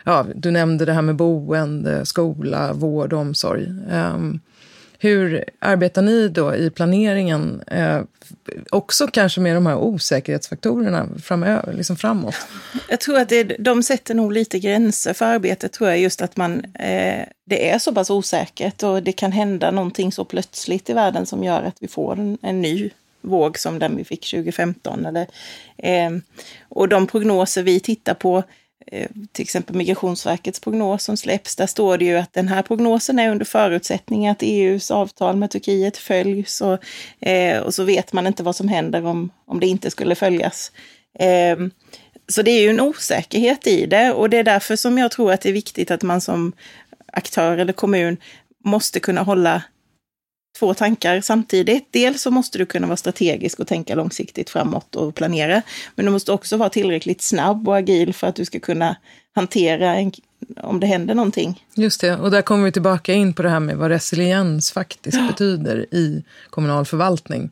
[0.05, 3.75] ja, du nämnde det här med boende, skola, vård och omsorg.
[3.91, 4.41] Ehm,
[5.03, 7.63] hur arbetar ni då i planeringen?
[7.67, 8.01] Eh,
[8.71, 12.35] också kanske med de här osäkerhetsfaktorerna framöver, liksom framåt?
[12.89, 16.37] Jag tror att det, de sätter nog lite gränser för arbetet, tror jag, just att
[16.37, 20.93] man, eh, det är så pass osäkert och det kan hända någonting så plötsligt i
[20.93, 22.91] världen som gör att vi får en, en ny
[23.21, 25.07] våg som den vi fick 2015.
[25.07, 25.27] Eller,
[25.77, 26.11] eh,
[26.69, 28.43] och de prognoser vi tittar på Eh,
[28.87, 33.19] Eh, till exempel Migrationsverkets prognos som släpps, där står det ju att den här prognosen
[33.19, 36.79] är under förutsättning att EUs avtal med Turkiet följs och,
[37.29, 40.73] eh, och så vet man inte vad som händer om, om det inte skulle följas.
[41.19, 41.57] Eh,
[42.29, 45.33] så det är ju en osäkerhet i det och det är därför som jag tror
[45.33, 46.53] att det är viktigt att man som
[47.13, 48.17] aktör eller kommun
[48.65, 49.63] måste kunna hålla
[50.59, 51.89] två tankar samtidigt.
[51.91, 55.63] Dels så måste du kunna vara strategisk och tänka långsiktigt framåt och planera.
[55.95, 58.97] Men du måste också vara tillräckligt snabb och agil för att du ska kunna
[59.35, 60.13] hantera en,
[60.57, 61.65] om det händer någonting.
[61.75, 65.19] Just det, och där kommer vi tillbaka in på det här med vad resiliens faktiskt
[65.19, 65.27] ja.
[65.27, 67.51] betyder i kommunal förvaltning.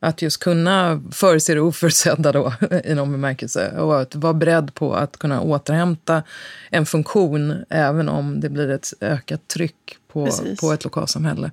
[0.00, 2.52] Att just kunna förutse det oförutsedda då,
[2.84, 3.70] i någon bemärkelse.
[3.70, 6.22] Och att vara beredd på att kunna återhämta
[6.70, 10.28] en funktion även om det blir ett ökat tryck på,
[10.60, 11.50] på ett lokalsamhälle.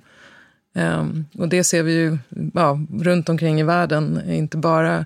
[0.74, 2.18] Um, och det ser vi ju
[2.54, 5.04] ja, runt omkring i världen, inte bara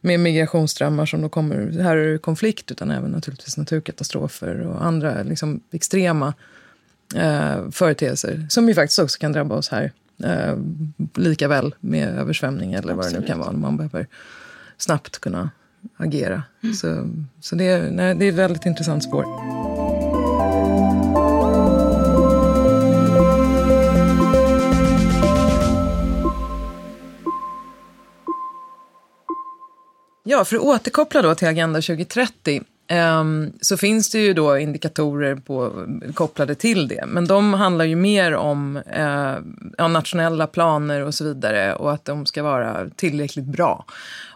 [0.00, 5.60] med migrationsströmmar som då kommer här ur konflikt, utan även naturligtvis naturkatastrofer och andra liksom,
[5.72, 6.34] extrema
[7.16, 9.92] uh, företeelser som ju faktiskt också kan drabba oss här.
[10.24, 10.58] Uh,
[11.14, 13.04] lika väl med översvämning eller Absolut.
[13.04, 13.52] vad det nu kan vara.
[13.52, 14.06] Man behöver
[14.78, 15.50] snabbt kunna
[15.96, 16.42] agera.
[16.62, 16.74] Mm.
[16.74, 19.24] Så, så det, nej, det är ett väldigt intressant spår.
[30.26, 35.34] Ja, för att återkoppla då till Agenda 2030 ehm, så finns det ju då indikatorer
[35.34, 37.04] på, kopplade till det.
[37.06, 42.26] Men de handlar ju mer om eh, nationella planer och så vidare och att de
[42.26, 43.84] ska vara tillräckligt bra.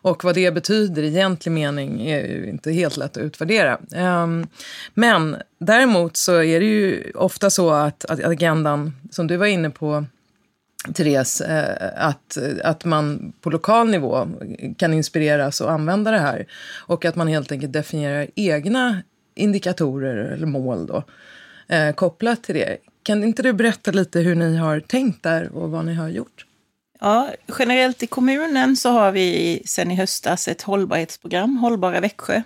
[0.03, 3.79] Och vad det betyder i egentlig mening är ju inte helt lätt att utvärdera.
[3.95, 4.27] Eh,
[4.95, 9.71] men däremot så är det ju ofta så att, att agendan, som du var inne
[9.71, 10.05] på
[10.95, 14.29] Therese, eh, att, att man på lokal nivå
[14.77, 16.47] kan inspireras och använda det här.
[16.87, 19.03] Och att man helt enkelt definierar egna
[19.35, 21.03] indikatorer eller mål då,
[21.69, 22.77] eh, kopplat till det.
[23.03, 26.45] Kan inte du berätta lite hur ni har tänkt där och vad ni har gjort?
[27.01, 32.43] Ja, generellt i kommunen så har vi sedan i höstas ett hållbarhetsprogram, Hållbara Växjö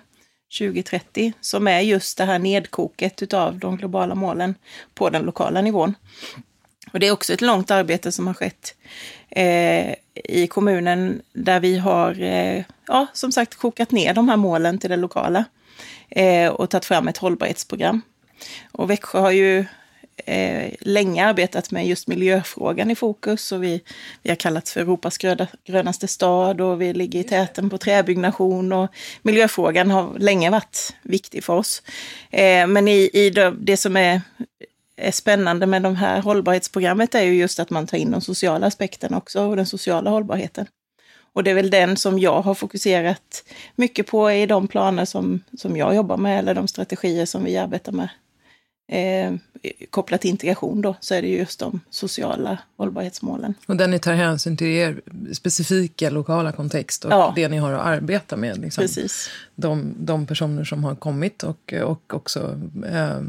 [0.59, 4.55] 2030, som är just det här nedkoket av de globala målen
[4.93, 5.95] på den lokala nivån.
[6.93, 8.75] Och det är också ett långt arbete som har skett
[9.29, 14.77] eh, i kommunen där vi har, eh, ja, som sagt, kokat ner de här målen
[14.77, 15.45] till det lokala
[16.09, 18.01] eh, och tagit fram ett hållbarhetsprogram.
[18.71, 19.65] Och Växjö har ju
[20.25, 23.81] eh, länge arbetat med just miljöfrågan i fokus och vi,
[24.21, 28.73] vi har kallats för Europas gröna, grönaste stad och vi ligger i täten på träbyggnation
[28.73, 28.91] och
[29.21, 31.81] miljöfrågan har länge varit viktig för oss.
[32.29, 34.21] Eh, men i, i det, det som är
[34.95, 38.67] är spännande med de här hållbarhetsprogrammet är ju just att man tar in de sociala
[38.67, 40.65] aspekterna också och den sociala hållbarheten.
[41.33, 43.43] Och det är väl den som jag har fokuserat
[43.75, 47.57] mycket på i de planer som, som jag jobbar med eller de strategier som vi
[47.57, 48.09] arbetar med.
[48.91, 49.33] Eh,
[49.89, 53.53] kopplat till integration då, så är det just de sociala hållbarhetsmålen.
[53.65, 55.01] Och där ni tar hänsyn till er
[55.33, 57.33] specifika lokala kontext och ja.
[57.35, 58.57] det ni har att arbeta med.
[58.57, 58.81] Liksom.
[58.81, 59.29] Precis.
[59.55, 63.21] De, de personer som har kommit och, och också eh,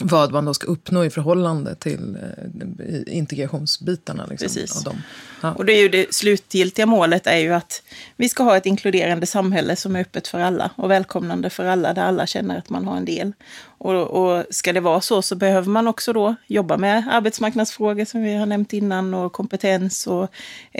[0.00, 4.26] vad man då ska uppnå i förhållande till eh, integrationsbitarna.
[4.26, 4.76] Liksom, Precis.
[4.76, 5.02] Av dem.
[5.40, 5.52] Ja.
[5.52, 7.82] Och det är ju det slutgiltiga målet är ju att
[8.16, 11.94] vi ska ha ett inkluderande samhälle som är öppet för alla och välkomnande för alla,
[11.94, 13.32] där alla känner att man har en del.
[13.78, 18.22] Och, och ska det vara så så behöver man också då jobba med arbetsmarknadsfrågor som
[18.22, 20.22] vi har nämnt innan och kompetens och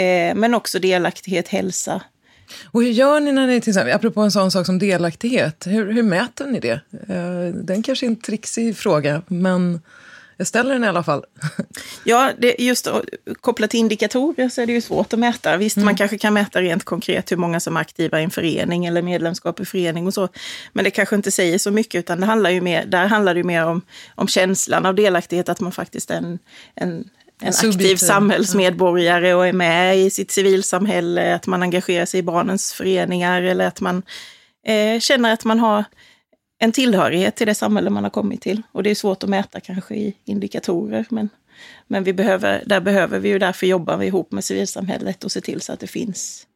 [0.00, 2.02] eh, men också delaktighet, hälsa,
[2.64, 5.92] och hur gör ni när ni, till exempel, apropå en sån sak som delaktighet, hur,
[5.92, 6.80] hur mäter ni det?
[7.10, 9.80] Uh, den kanske är en trixig fråga, men
[10.36, 11.24] jag ställer den i alla fall.
[12.04, 12.88] Ja, det, just
[13.40, 15.56] kopplat till indikatorer så är det ju svårt att mäta.
[15.56, 15.84] Visst, mm.
[15.84, 19.02] man kanske kan mäta rent konkret hur många som är aktiva i en förening eller
[19.02, 20.28] medlemskap i förening och så.
[20.72, 23.44] Men det kanske inte säger så mycket, utan det handlar ju mer, där handlar det
[23.44, 23.82] mer om,
[24.14, 26.38] om känslan av delaktighet, att man faktiskt är en,
[26.74, 27.04] en
[27.40, 32.72] en aktiv samhällsmedborgare och är med i sitt civilsamhälle, att man engagerar sig i barnens
[32.72, 34.02] föreningar eller att man
[34.66, 35.84] eh, känner att man har
[36.58, 38.62] en tillhörighet till det samhälle man har kommit till.
[38.72, 41.28] Och det är svårt att mäta kanske i indikatorer, men,
[41.86, 45.40] men vi behöver, där behöver vi ju, därför jobbar vi ihop med civilsamhället och se
[45.40, 46.46] till så att det finns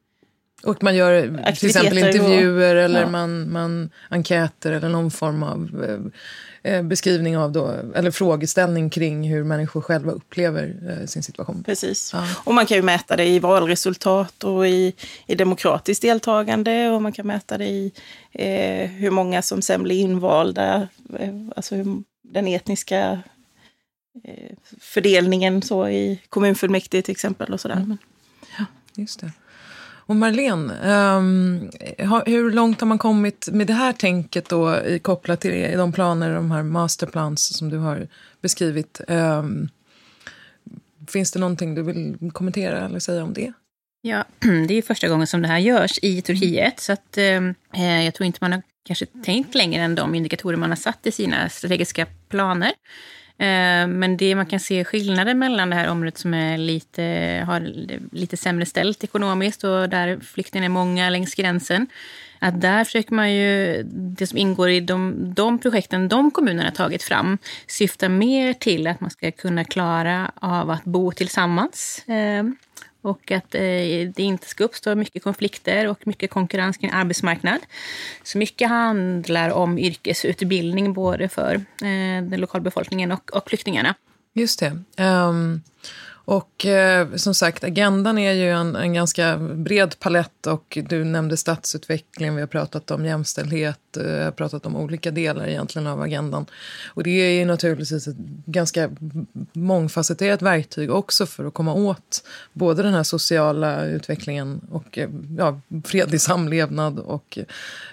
[0.63, 1.23] och man gör
[1.53, 3.09] till exempel intervjuer och, eller ja.
[3.09, 6.01] man, man enkäter eller någon form av Eh,
[6.83, 11.63] beskrivning av då, eller frågeställning kring hur människor själva upplever eh, sin situation.
[11.63, 12.11] Precis.
[12.13, 12.27] Ja.
[12.45, 14.95] Och man kan ju mäta det i valresultat och i,
[15.27, 17.93] i demokratiskt deltagande och man kan mäta det i
[18.33, 20.89] eh, hur många som sen blir invalda,
[21.19, 23.23] eh, alltså hur, den etniska
[24.25, 27.77] eh, fördelningen så i kommunfullmäktige till exempel och sådär.
[27.77, 27.99] Mm.
[28.59, 28.65] Ja.
[28.95, 29.33] Just det.
[30.11, 30.75] Och Marlene,
[31.19, 31.71] um,
[32.27, 36.35] hur långt har man kommit med det här tänket då i, kopplat till de planer,
[36.35, 38.09] de här masterplans som du har
[38.41, 39.01] beskrivit?
[39.09, 39.69] Um,
[41.09, 43.53] finns det någonting du vill kommentera eller säga om det?
[44.03, 44.25] Ja,
[44.69, 46.81] det är första gången som det här görs i Turkiet.
[46.81, 50.57] Så att, ehm, eh, jag tror inte man har kanske tänkt längre än de indikatorer
[50.57, 52.73] man har satt i sina strategiska planer.
[53.41, 57.03] Eh, men det man kan se skillnaden mellan det här området som är lite,
[57.47, 57.61] har
[58.17, 61.87] lite sämre ställt ekonomiskt och där flyktingarna är många längs gränsen.
[62.39, 67.03] Att där försöker man ju, det som ingår i de, de projekten de kommunerna tagit
[67.03, 72.09] fram syftar mer till att man ska kunna klara av att bo tillsammans.
[72.09, 72.45] Eh,
[73.03, 77.61] och att eh, det inte ska uppstå mycket konflikter och mycket konkurrens kring arbetsmarknad.
[78.23, 83.95] Så mycket handlar om yrkesutbildning både för eh, den lokalbefolkningen och, och flyktingarna.
[84.35, 85.03] Just det.
[85.05, 85.63] Um,
[86.31, 91.37] och eh, som sagt, agendan är ju en, en, ganska bred palett och du nämnde
[91.37, 96.03] stadsutveckling, vi har pratat om jämställdhet, eh, vi har pratat om olika delar egentligen av
[96.03, 96.47] agendan.
[96.89, 98.17] Och det är ju naturligtvis ett
[98.47, 98.91] ganska
[99.53, 105.61] mångfacetterat verktyg också för att komma åt både den här sociala utvecklingen och eh, ja,
[105.85, 107.39] fredlig samlevnad och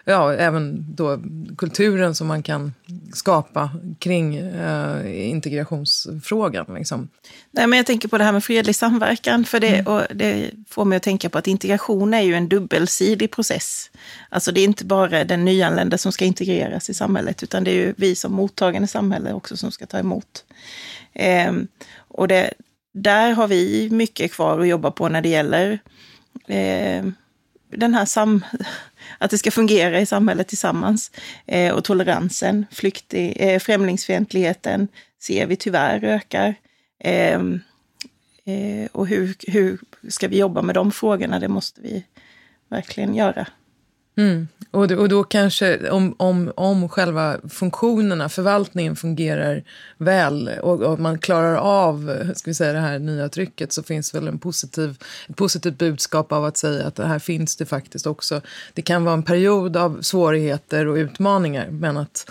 [0.05, 1.19] ja, även då
[1.57, 2.73] kulturen som man kan
[3.13, 6.65] skapa kring eh, integrationsfrågan.
[6.75, 7.09] Liksom.
[7.51, 9.93] Nej, men jag tänker på det här med fredlig samverkan, för det, mm.
[9.93, 13.89] och det får mig att tänka på att integration är ju en dubbelsidig process.
[14.29, 17.75] Alltså det är inte bara den nyanlända som ska integreras i samhället, utan det är
[17.75, 20.45] ju vi som mottagande samhälle också som ska ta emot.
[21.13, 21.53] Eh,
[22.07, 22.53] och det,
[22.93, 25.79] där har vi mycket kvar att jobba på när det gäller
[26.47, 27.05] eh,
[27.71, 28.45] den här sam
[29.17, 31.11] att det ska fungera i samhället tillsammans.
[31.45, 34.87] Eh, och toleransen, flykting, eh, främlingsfientligheten
[35.21, 36.55] ser vi tyvärr ökar.
[36.99, 37.41] Eh,
[38.45, 39.79] eh, och hur, hur
[40.09, 41.39] ska vi jobba med de frågorna?
[41.39, 42.03] Det måste vi
[42.69, 43.47] verkligen göra.
[44.17, 44.47] Mm.
[44.71, 49.63] Och, då, och då kanske om, om, om själva funktionerna, förvaltningen fungerar
[49.97, 54.15] väl och, och, man klarar av ska vi säga, det här nya trycket så finns
[54.15, 54.97] väl en positiv,
[55.29, 58.41] ett positivt budskap av att säga att det här finns det faktiskt också.
[58.73, 62.29] Det kan vara en period av svårigheter och utmaningar men att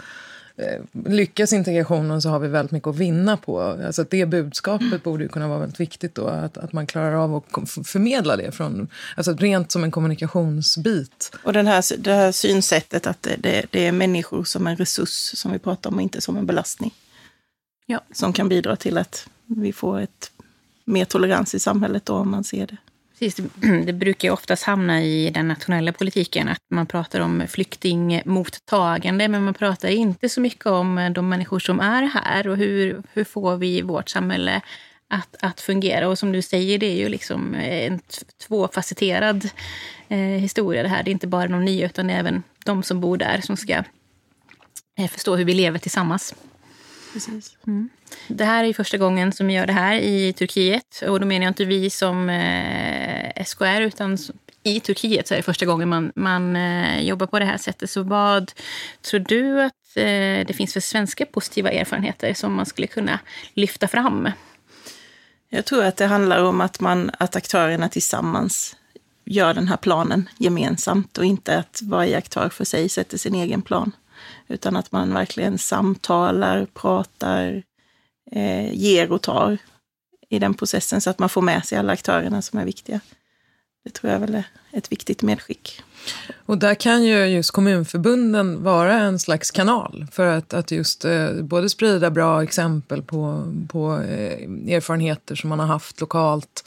[0.93, 3.61] lyckas integrationen så har vi väldigt mycket att vinna på.
[3.61, 7.35] Alltså det budskapet borde ju kunna vara väldigt viktigt då, att, att man klarar av
[7.35, 11.37] att förmedla det från, alltså rent som en kommunikationsbit.
[11.45, 15.39] Och den här, det här synsättet att det, det, det är människor som en resurs
[15.39, 16.95] som vi pratar om och inte som en belastning.
[17.87, 18.01] Ja.
[18.13, 20.31] Som kan bidra till att vi får ett
[20.85, 22.77] mer tolerans i samhället då om man ser det.
[23.19, 23.47] Precis,
[23.87, 29.55] det brukar oftast hamna i den nationella politiken att man pratar om flyktingmottagande men man
[29.55, 33.83] pratar inte så mycket om de människor som är här och hur, hur får vi
[33.83, 34.61] vårt samhälle
[35.09, 36.09] att, att fungera.
[36.09, 38.01] Och som du säger, det är ju liksom en
[38.47, 39.49] tvåfacetterad
[40.09, 41.03] eh, historia det här.
[41.03, 43.73] Det är inte bara de nya utan även de som bor där som ska
[44.99, 46.35] eh, förstå hur vi lever tillsammans.
[47.17, 47.57] Precis.
[47.67, 47.89] Mm.
[48.29, 51.03] Det här är första gången som vi gör det här i Turkiet.
[51.09, 54.19] Och då menar jag inte vi som eh, SKR, utan
[54.63, 57.91] i Turkiet så är det första gången man, man eh, jobbar på det här sättet.
[57.91, 58.53] Så vad
[59.03, 63.19] tror du att eh, det finns för svenska positiva erfarenheter som man skulle kunna
[63.55, 64.29] lyfta fram?
[65.49, 68.77] Jag tror att det handlar om att, man, att aktörerna tillsammans
[69.25, 73.63] gör den här planen gemensamt och inte att varje aktör för sig sätter sin egen
[73.63, 73.93] plan.
[74.49, 77.63] Utan att man verkligen samtalar, pratar,
[78.33, 79.59] eh, ger och tar
[80.29, 83.01] i den processen så att man får med sig alla aktörerna som är viktiga.
[83.85, 85.83] Det tror jag väl är ett viktigt medskick.
[86.47, 91.33] Och där kan ju just kommunförbunden vara en slags kanal för att, att just eh,
[91.33, 96.65] både sprida bra exempel på, på eh, erfarenheter som man har haft lokalt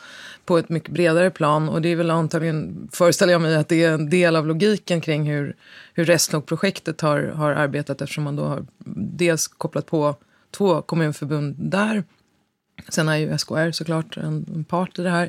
[0.50, 1.70] på ett mycket bredare plan.
[1.70, 5.02] Och det är väl antagligen, föreställer jag mig, att det är en del av logiken
[5.02, 5.56] kring hur,
[5.94, 10.16] hur Restlog-projektet har, har arbetat eftersom man då har dels kopplat på
[10.52, 12.04] två kommunförbund där
[12.88, 15.26] Sen är ju SKR såklart en, part i det här.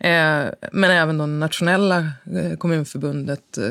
[0.00, 3.64] Eh, men även det nationella eh, kommunförbundet eh,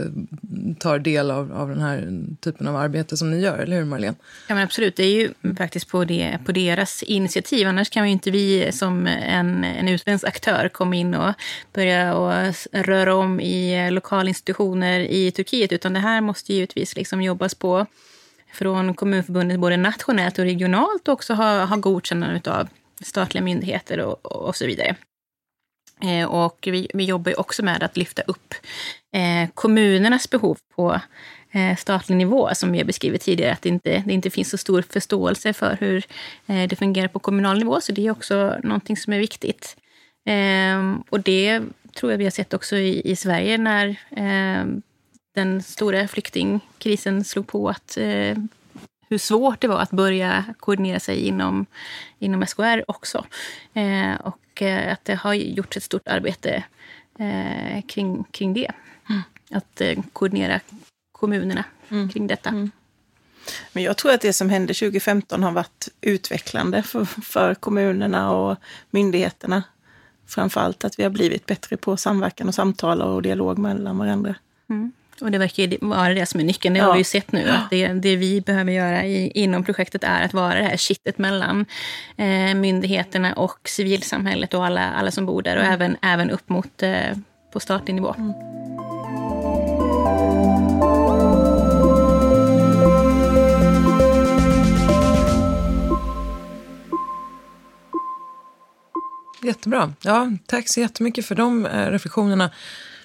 [0.80, 2.10] tar del av, av den här
[2.42, 4.16] typen av arbete som ni gör, eller hur Marlene?
[4.48, 7.68] Ja men absolut, det är ju faktiskt på, det, på deras initiativ.
[7.68, 11.34] Annars kan ju inte vi som en, en utländsk aktör komma in och
[11.74, 15.72] börja och röra om i eh, lokalinstitutioner i Turkiet.
[15.72, 17.86] Utan det här måste givetvis liksom jobbas på
[18.54, 22.68] från kommunförbundet både nationellt och regionalt och också ha, ha godkännande utav
[23.06, 24.96] statliga myndigheter och, och så vidare.
[26.04, 28.54] Eh, och vi, vi jobbar också med att lyfta upp
[29.16, 31.02] eh, kommunernas behov på
[31.52, 34.58] eh, statlig nivå, som vi har beskrivit tidigare, att det inte, det inte finns så
[34.58, 36.06] stor förståelse för hur
[36.48, 37.82] eh, det fungerar på kommunal nivå.
[37.82, 39.78] Så det är också någonting som är viktigt.
[40.26, 41.62] Eh, och det
[41.96, 44.66] tror jag vi har sett också i, i Sverige när eh,
[45.36, 48.38] den stora flyktingkrisen slog på att eh,
[49.10, 51.66] hur svårt det var att börja koordinera sig inom,
[52.20, 53.26] inom SKR också.
[53.74, 56.64] Eh, och eh, att det har gjorts ett stort arbete
[57.20, 58.72] eh, kring, kring det.
[59.10, 59.22] Mm.
[59.52, 60.60] Att eh, koordinera
[61.12, 62.10] kommunerna mm.
[62.10, 62.50] kring detta.
[62.50, 62.72] Mm.
[63.74, 68.58] Men jag tror att det som hände 2015 har varit utvecklande för, för kommunerna och
[68.90, 69.64] myndigheterna.
[70.28, 74.36] Framförallt att vi har blivit bättre på samverkan och samtal och dialog mellan varandra.
[74.70, 74.92] Mm.
[75.22, 76.74] Och det verkar vara det som är nyckeln.
[76.74, 76.86] Det ja.
[76.86, 77.50] har vi ju sett nu.
[77.50, 81.18] Att det, det vi behöver göra i, inom projektet är att vara det här kittet
[81.18, 81.66] mellan
[82.18, 85.58] eh, myndigheterna och civilsamhället och alla, alla som bor där.
[85.58, 85.74] Och mm.
[85.74, 87.18] även, även upp mot eh,
[87.54, 88.16] på statlig nivå.
[88.18, 88.34] Mm.
[99.44, 99.94] Jättebra.
[100.02, 102.50] Ja, tack så jättemycket för de eh, reflektionerna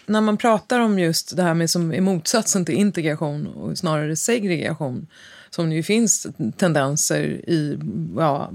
[0.07, 4.17] när man pratar om just det här med som är motsatsen till integration och snarare
[4.17, 5.07] segregation
[5.51, 6.27] som det ju finns
[6.57, 7.21] tendenser
[7.51, 7.79] i
[8.17, 8.49] ja,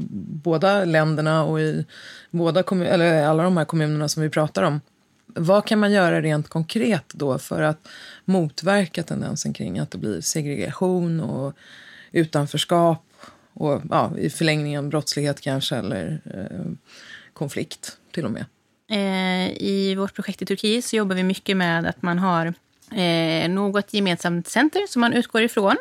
[0.43, 1.85] båda länderna och i
[2.31, 4.81] båda eller alla de här kommunerna som vi pratar om.
[5.27, 7.87] Vad kan man göra rent konkret då för att
[8.25, 11.53] motverka tendensen kring att det blir segregation och
[12.11, 13.03] utanförskap
[13.53, 16.71] och ja, i förlängningen brottslighet kanske eller eh,
[17.33, 18.45] konflikt till och med?
[18.89, 22.53] Eh, I vårt projekt i Turkiet så jobbar vi mycket med att man har
[22.91, 25.75] eh, något gemensamt center som man utgår ifrån.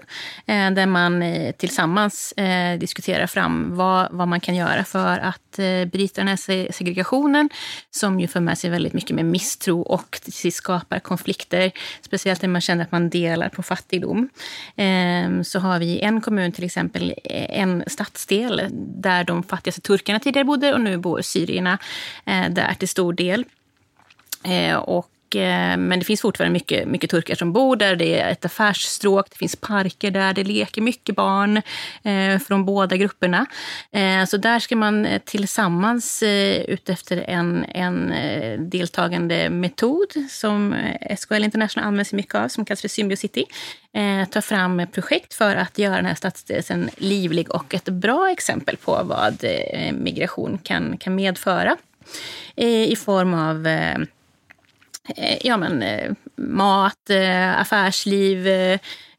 [0.46, 5.58] Eh, där man eh, tillsammans eh, diskuterar fram vad, vad man kan göra för att
[5.58, 7.50] eh, bryta den här segregationen
[7.90, 10.20] som ju för med sig väldigt mycket med misstro och
[10.52, 11.72] skapar konflikter.
[12.00, 14.28] Speciellt när man känner att man delar på fattigdom.
[14.76, 19.80] Eh, så har vi i en kommun till exempel eh, en stadsdel där de fattigaste
[19.80, 21.78] turkarna tidigare bodde och nu bor syrierna
[22.24, 23.44] eh, där till stor del.
[24.44, 27.96] Eh, och Eh, men det finns fortfarande mycket, mycket turkar som bor där.
[27.96, 31.62] Det är ett affärsstråk, det finns parker där, det leker mycket barn
[32.02, 33.46] eh, från båda grupperna.
[33.92, 40.72] Eh, så där ska man eh, tillsammans eh, utefter en, en eh, deltagande metod som
[40.72, 43.44] eh, SKL International använder sig mycket av, som kallas för Symbiocity,
[43.92, 48.76] eh, ta fram projekt för att göra den här stadsdelen livlig och ett bra exempel
[48.76, 49.44] på vad
[49.92, 51.76] migration kan, kan medföra
[52.56, 53.68] i form av
[55.16, 58.48] Eh, ja, men, eh, mat, eh, affärsliv,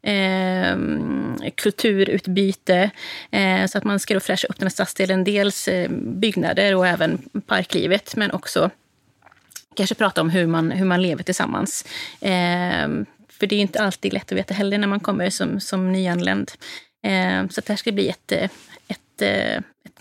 [0.05, 2.91] Eh, ehm, kulturutbyte.
[3.31, 5.23] Eh, så att man ska då fräscha upp den här stadsdelen.
[5.23, 8.69] Dels eh, byggnader och även parklivet, men också
[9.75, 11.85] kanske prata om hur man, hur man lever tillsammans.
[12.21, 15.91] Ehm, för det är inte alltid lätt att veta heller när man kommer som, som
[15.91, 16.51] nyanländ.
[17.03, 18.31] Ehm, så det här ska bli ett,
[18.87, 19.21] ett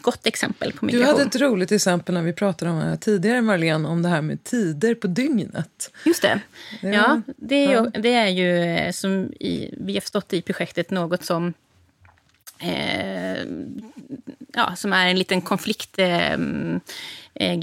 [0.05, 1.07] gott exempel på migration.
[1.07, 4.09] Du hade ett roligt exempel när vi pratade om det här tidigare, Marlene, om det
[4.09, 5.91] här med tider på dygnet.
[6.05, 6.41] Just det.
[6.81, 10.33] det var, ja, det är, ju, det är ju eh, som i, vi har förstått
[10.33, 11.55] i projektet något som
[12.59, 13.39] eh,
[14.53, 16.39] ja, som är en liten konfliktgnista, eh,
[17.35, 17.59] eh,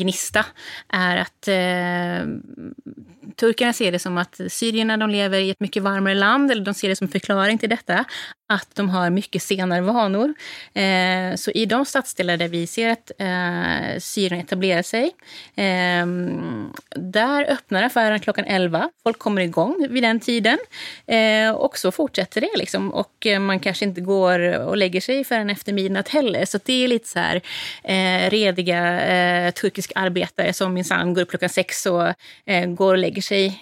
[0.89, 2.27] är att eh,
[3.35, 6.73] turkarna ser det som att syrierna de lever i ett mycket varmare land, eller de
[6.73, 8.05] ser det som förklaring till detta,
[8.53, 10.33] att de har mycket senare vanor.
[10.73, 15.11] Eh, så i de stadsdelar där vi ser att eh, syrierna etablerar sig,
[15.55, 16.05] eh,
[16.95, 18.89] där öppnar affären klockan 11.
[19.03, 20.57] Folk kommer igång vid den tiden.
[21.07, 22.51] Eh, och så fortsätter det.
[22.55, 22.93] Liksom.
[22.93, 26.45] Och eh, man kanske inte går och lägger sig förrän efter midnatt heller.
[26.45, 27.41] Så det är lite så här
[27.83, 32.13] eh, rediga eh, eh, turkiska arbetare som minsann går upp klockan sex och
[32.45, 33.61] eh, går och lägger sig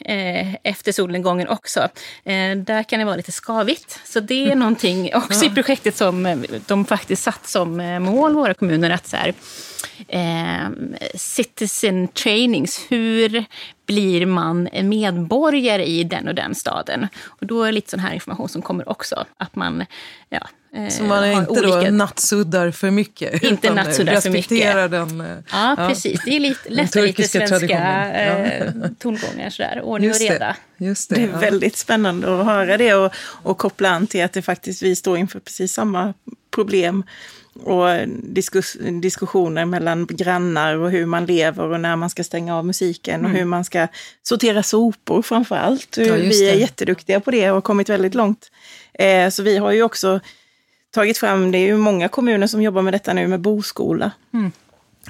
[0.64, 1.90] efter solnedgången också.
[2.56, 4.00] där kan det vara lite skavigt.
[4.06, 6.38] Så det är någon någonting också i projektet som eh,
[6.68, 9.34] de faktiskt satt som eh, mål, våra kommuner, att så här,
[10.08, 10.70] eh,
[11.16, 13.46] citizen trainings, hur
[13.86, 17.08] blir man medborgare i den och den staden?
[17.26, 19.86] Och då är det lite sån här information som kommer också, att man
[20.30, 20.59] ja, Eh,
[20.90, 21.92] så man är inte olika...
[21.92, 23.44] då nattsuddar för mycket?
[23.44, 24.92] Inte nattsuddar för mycket.
[24.92, 25.20] Den,
[25.52, 26.22] ja, ja, precis.
[26.26, 29.50] Det är lite, lätt lite svenska eh, tongångar.
[29.50, 29.82] Sådär.
[29.84, 30.56] Ordning och reda.
[30.78, 31.38] Just det, det är ja.
[31.38, 33.14] väldigt spännande att höra det och,
[33.44, 36.14] och koppla an till att det faktiskt vi står inför precis samma
[36.52, 37.04] problem
[37.64, 42.66] och diskus, diskussioner mellan grannar och hur man lever och när man ska stänga av
[42.66, 43.32] musiken mm.
[43.32, 43.88] och hur man ska
[44.24, 45.98] sortera sopor framför allt.
[45.98, 48.52] Ja, vi är jätteduktiga på det och har kommit väldigt långt.
[48.94, 50.20] Eh, så vi har ju också
[50.92, 54.12] tagit fram, det är ju många kommuner som jobbar med detta nu med boskola.
[54.34, 54.52] Mm.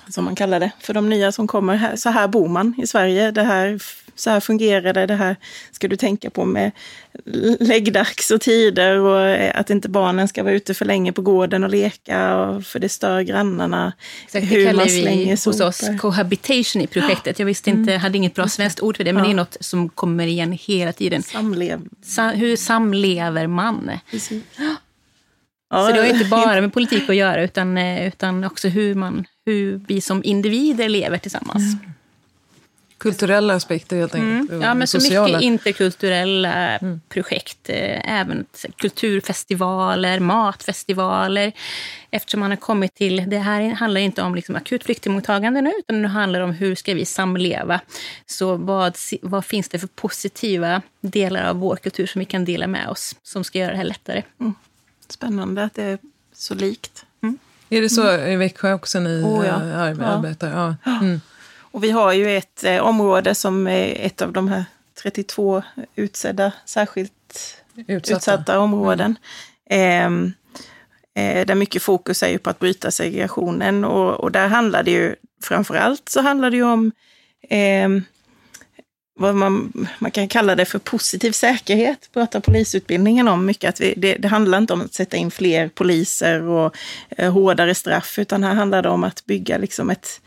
[0.09, 1.75] Som man kallar det, för de nya som kommer.
[1.75, 3.79] Här, så här bor man i Sverige, det här,
[4.15, 5.35] så här fungerar det, det här
[5.71, 6.71] ska du tänka på med
[7.59, 11.69] läggdags och tider och att inte barnen ska vara ute för länge på gården och
[11.69, 13.93] leka och för det stör grannarna.
[14.25, 17.39] Exakt, hur det kallar man vi hos oss cohabitation i projektet.
[17.39, 18.01] Jag visste inte, mm.
[18.01, 19.27] hade inget bra svenskt ord för det, men ja.
[19.27, 21.23] det är något som kommer igen hela tiden.
[21.23, 21.81] Samlev.
[22.01, 23.91] Sa, hur samlever man?
[24.11, 24.43] Precis.
[25.69, 25.87] Ja.
[25.87, 29.25] Så det har inte bara med politik att göra, utan, eh, utan också hur, man,
[29.45, 31.73] hur vi som individer lever tillsammans.
[31.73, 31.93] Mm.
[32.97, 34.51] Kulturella aspekter helt enkelt.
[34.51, 34.61] Mm.
[34.61, 35.27] Ja, men sociala.
[35.27, 37.01] så mycket interkulturella mm.
[37.09, 37.69] projekt.
[37.69, 38.45] Eh, även
[38.75, 41.51] kulturfestivaler, matfestivaler.
[42.11, 46.01] Eftersom man har kommit till, det här handlar inte om liksom akut flyktingmottagande nu, utan
[46.01, 47.81] det handlar om hur ska vi samleva.
[48.25, 52.67] Så vad, vad finns det för positiva delar av vår kultur som vi kan dela
[52.67, 54.23] med oss, som ska göra det här lättare?
[54.39, 54.53] Mm.
[55.11, 55.97] Spännande att det är
[56.33, 57.05] så likt.
[57.23, 57.37] Mm.
[57.69, 59.65] Är det så i Växjö också ni oh, ja.
[59.65, 60.49] Eh, arbetar?
[60.49, 60.75] Ja.
[60.83, 60.99] ja.
[61.01, 61.21] Mm.
[61.71, 64.65] Och vi har ju ett eh, område som är ett av de här
[65.01, 65.63] 32
[65.95, 67.11] utsedda särskilt
[67.87, 69.15] utsatta, utsatta områden.
[69.69, 70.33] Mm.
[71.15, 74.91] Eh, där mycket fokus är ju på att bryta segregationen och, och där handlar det
[74.91, 76.91] ju framför allt så handlar det ju om
[77.49, 77.89] eh,
[79.19, 83.69] vad man, man kan kalla det för positiv säkerhet, pratar polisutbildningen om mycket.
[83.69, 86.75] Att vi, det, det, handlar inte om att sätta in fler poliser och
[87.09, 90.21] eh, hårdare straff, utan här handlar det om att bygga liksom ett,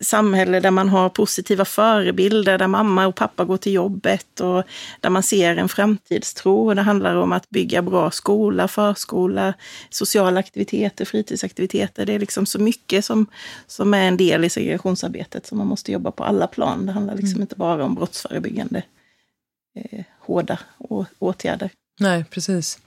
[0.00, 4.64] samhälle där man har positiva förebilder, där mamma och pappa går till jobbet och
[5.00, 6.74] där man ser en framtidstro.
[6.74, 9.54] det handlar om att bygga bra skola, förskola,
[9.90, 12.06] sociala aktiviteter, fritidsaktiviteter.
[12.06, 13.26] Det är liksom så mycket som,
[13.66, 16.86] som är en del i segregationsarbetet som man måste jobba på alla plan.
[16.86, 17.42] Det handlar liksom mm.
[17.42, 18.82] inte bara om brottsförebyggande
[19.76, 20.58] eh, hårda
[21.18, 21.70] åtgärder.
[22.00, 22.78] Nej, precis.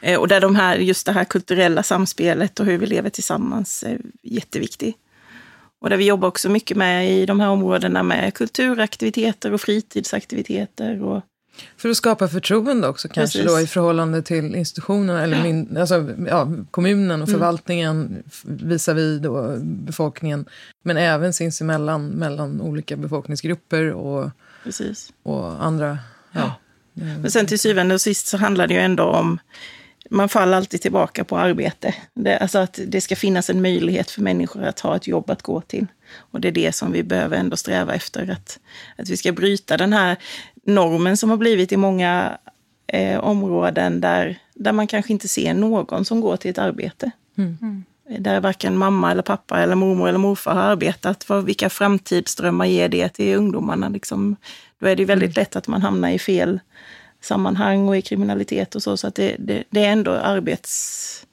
[0.00, 3.82] Eh, och där de här, just det här kulturella samspelet och hur vi lever tillsammans
[3.82, 4.96] är jätteviktigt.
[5.80, 11.02] Och där vi jobbar också mycket med i de här områdena med kulturaktiviteter och fritidsaktiviteter.
[11.02, 11.22] Och...
[11.76, 13.54] För att skapa förtroende också kanske Precis.
[13.54, 17.38] då i förhållande till institutionerna eller min, alltså, ja, kommunen och mm.
[17.38, 20.44] förvaltningen visavi då befolkningen.
[20.82, 24.30] Men även sinsemellan mellan olika befolkningsgrupper och,
[24.64, 25.12] Precis.
[25.22, 25.98] och andra.
[26.32, 26.54] Ja.
[26.92, 29.38] Men sen till syvende och sist så handlar det ju ändå om
[30.12, 31.94] man faller alltid tillbaka på arbete.
[32.14, 35.42] Det, alltså att det ska finnas en möjlighet för människor att ha ett jobb att
[35.42, 35.86] gå till.
[36.16, 38.30] Och det är det som vi behöver ändå sträva efter.
[38.30, 38.58] Att,
[38.96, 40.16] att vi ska bryta den här
[40.64, 42.38] normen som har blivit i många
[42.86, 47.10] eh, områden där, där man kanske inte ser någon som går till ett arbete.
[47.38, 47.58] Mm.
[47.62, 47.84] mm.
[48.18, 51.24] Där varken mamma eller pappa eller mormor eller morfar har arbetat.
[51.24, 53.88] För vilka framtidsdrömmar ger det till ungdomarna?
[53.88, 54.36] Liksom,
[54.78, 55.42] då är det väldigt mm.
[55.42, 56.60] lätt att man hamnar i fel
[57.20, 58.96] sammanhang och i kriminalitet och så.
[58.96, 61.26] Så att det, det, det är ändå arbetssträvan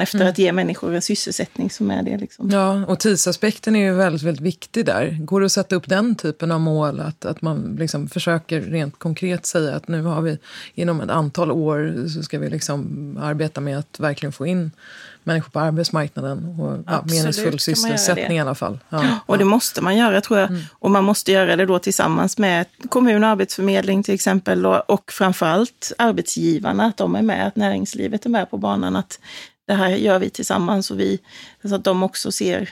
[0.00, 0.28] efter mm.
[0.28, 2.16] att ge människor en sysselsättning som är det.
[2.16, 2.50] Liksom.
[2.50, 5.18] Ja, och tidsaspekten är ju väldigt, väldigt viktig där.
[5.20, 7.00] Går det att sätta upp den typen av mål?
[7.00, 10.38] Att, att man liksom försöker rent konkret säga att nu har vi
[10.74, 14.70] inom ett antal år så ska vi liksom arbeta med att verkligen få in
[15.26, 18.78] människor på arbetsmarknaden och ja, meningsfull sysselsättning i alla fall.
[18.88, 20.48] Ja, och det måste man göra tror jag.
[20.48, 20.62] Mm.
[20.72, 25.12] Och man måste göra det då tillsammans med kommun och arbetsförmedling till exempel och, och
[25.12, 28.96] framförallt arbetsgivarna, att de är med, att näringslivet är med på banan.
[28.96, 29.18] Att
[29.66, 31.18] det här gör vi tillsammans och vi,
[31.64, 32.70] så att de också ser,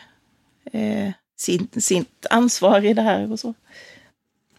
[0.73, 3.55] eh, sin, sitt ansvar i det här och så.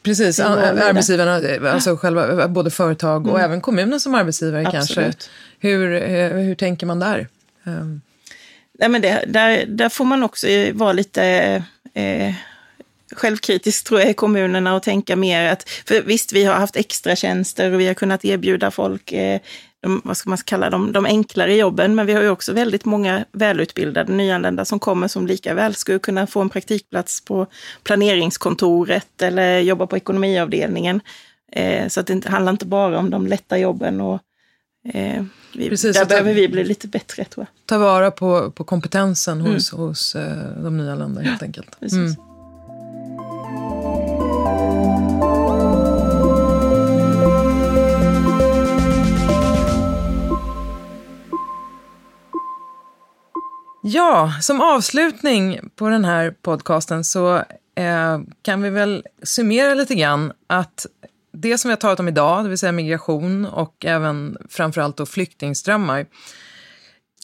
[0.04, 3.46] Precis, arbetsgivarna, alltså själva, både företag och Mm.
[3.46, 4.80] även kommunen som arbetsgivare kanske.
[4.80, 5.30] Absolut.
[5.60, 7.28] Hur, eh, hur tänker man där?
[7.64, 8.02] Um,
[8.80, 11.24] Nej, men det, där, där får man också vara lite
[11.94, 12.34] eh,
[13.12, 17.16] självkritisk tror jag i kommunerna och tänka mer att, för visst vi har haft extra
[17.16, 19.40] tjänster och vi har kunnat erbjuda folk eh,
[19.82, 22.86] de, vad ska man kalla dem, de enklare jobben, men vi har ju också väldigt
[22.86, 27.48] många välutbildade nyanlända som kommer som lika väl skulle kunna få en praktikplats på
[27.84, 31.02] planeringskontoret eller jobba på ekonomiavdelningen.
[31.52, 34.22] Eh, så att det inte, handlar inte bara om de lätta jobben och
[34.84, 35.24] eh,
[35.56, 37.66] vi, Precis, där behöver vi bli lite bättre tror jag.
[37.66, 39.54] ta vara på, på kompetensen Mm.
[39.54, 41.78] hos, hos eh, de nyanlända helt enkelt.
[41.92, 42.16] Mm.
[53.84, 57.36] Ja, som avslutning på den här podcasten så
[57.76, 60.86] eh, kan vi väl summera lite grann att
[61.34, 65.06] det som vi har talat om idag, det vill säga migration och även framförallt då
[65.06, 66.06] flyktingströmmar,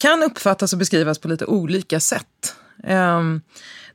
[0.02, 2.54] kan uppfattas och beskrivas på lite olika sätt.
[2.88, 3.42] Um,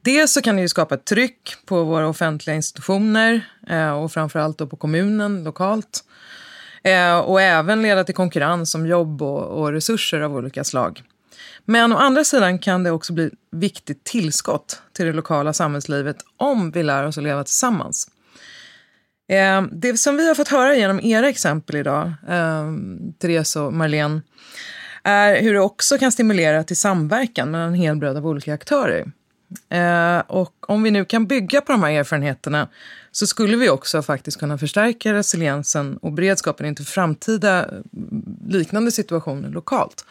[0.01, 4.57] dels så kan det ju skapa ett tryck på våra offentliga institutioner eh, och framförallt
[4.57, 6.03] då på kommunen lokalt.
[6.83, 11.03] Eh, och även leda till konkurrens om jobb och, och resurser av olika slag.
[11.65, 16.71] Men å andra sidan kan det också bli viktigt tillskott till det lokala samhällslivet om
[16.71, 18.07] vi lär oss att leva tillsammans.
[19.27, 24.21] Ehm, det som vi har fått höra genom era exempel idag, ehm, Therese och Marlene,
[25.03, 29.11] är hur det också kan stimulera till samverkan mellan en hel bröd av olika aktörer.
[29.69, 32.67] Ehm, och om vi nu kan bygga på de här erfarenheterna
[33.11, 37.83] så skulle vi också faktiskt kunna förstärka resiliensen och beredskapen inför framtida mm,
[38.47, 40.05] liknande situationer lokalt.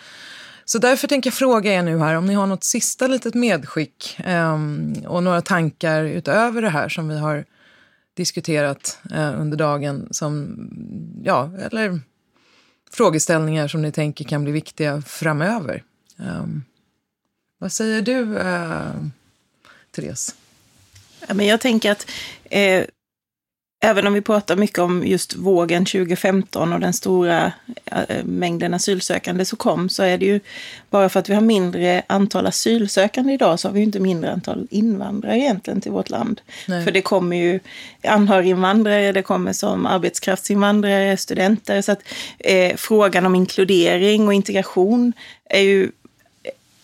[0.64, 4.18] Så därför tänker jag fråga er nu här om ni har något sista litet medskick
[5.06, 7.44] och några tankar utöver det här som vi har
[8.14, 10.56] diskuterat eh, under dagen som,
[11.24, 12.00] ja, eller
[12.90, 15.82] frågeställningar som ni tänker kan bli viktiga framöver.
[16.16, 16.64] Um,
[17.58, 18.92] vad säger du, eh,
[19.90, 20.34] Therese?
[21.28, 22.10] Ja, men jag tänker att
[22.44, 22.84] eh,
[23.84, 27.52] även om vi pratar mycket om just vågen 2015 och den stora
[27.84, 30.40] eh, mängden asylsökande som kom, så är det ju
[30.90, 34.32] bara för att vi har mindre antal asylsökande idag så har vi ju inte mindre
[34.32, 36.40] antal invandrare egentligen till vårt land.
[36.68, 36.84] Nej.
[36.84, 37.60] För det kommer ju
[38.02, 41.82] anhöriginvandrare, det kommer som arbetskraftsinvandrare, studenter.
[41.82, 42.02] Så att
[42.38, 45.12] eh, frågan om inkludering och integration
[45.50, 45.90] är ju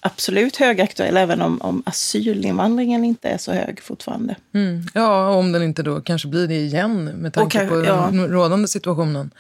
[0.01, 4.37] absolut högaktuell, även om, om asylinvandringen inte är så hög fortfarande.
[4.55, 4.83] Mm.
[4.95, 8.29] Ja, om den inte då kanske blir det igen med tanke Och på kanske- den
[8.29, 9.31] rådande situationen.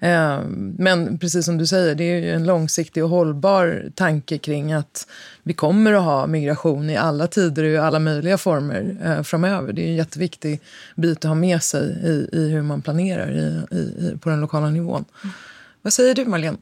[0.00, 0.40] Eh,
[0.78, 5.06] Men precis som du säger, det är ju en långsiktig och hållbar tanke kring att
[5.42, 9.72] vi kommer att ha migration i alla tider och i alla möjliga former eh, framöver.
[9.72, 10.60] Det är en jätteviktig
[10.96, 14.70] bit att ha med sig i, i hur man planerar i, i, på den lokala
[14.70, 15.04] nivån.
[15.82, 16.58] Vad säger du, Marlene?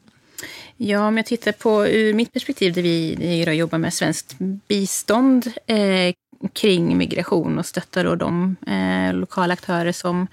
[0.77, 4.37] Ja, om jag tittar på ur mitt perspektiv där vi vi jobbar med svenskt
[4.69, 6.15] bistånd eh,
[6.53, 10.27] kring migration och stöttar då de eh, lokala aktörer som,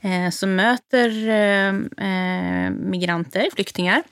[0.00, 1.68] eh, som möter eh,
[2.08, 4.02] eh migranter, flyktingar.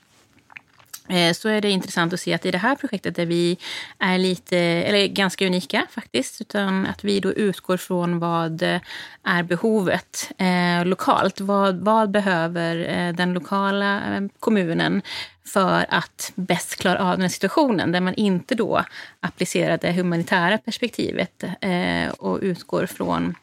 [1.09, 3.57] Eh, så är det intressant att se att i det här projektet där vi
[3.99, 8.61] är lite, eller ganska unika faktiskt, utan att vi då utgår från vad
[9.23, 11.39] är behovet eh, lokalt.
[11.39, 15.01] Vad, vad behöver eh, den lokala eh, kommunen
[15.45, 18.83] för att bäst klara av den här situationen där man inte då
[19.19, 23.35] applicerar det humanitära perspektivet eh, och utgår från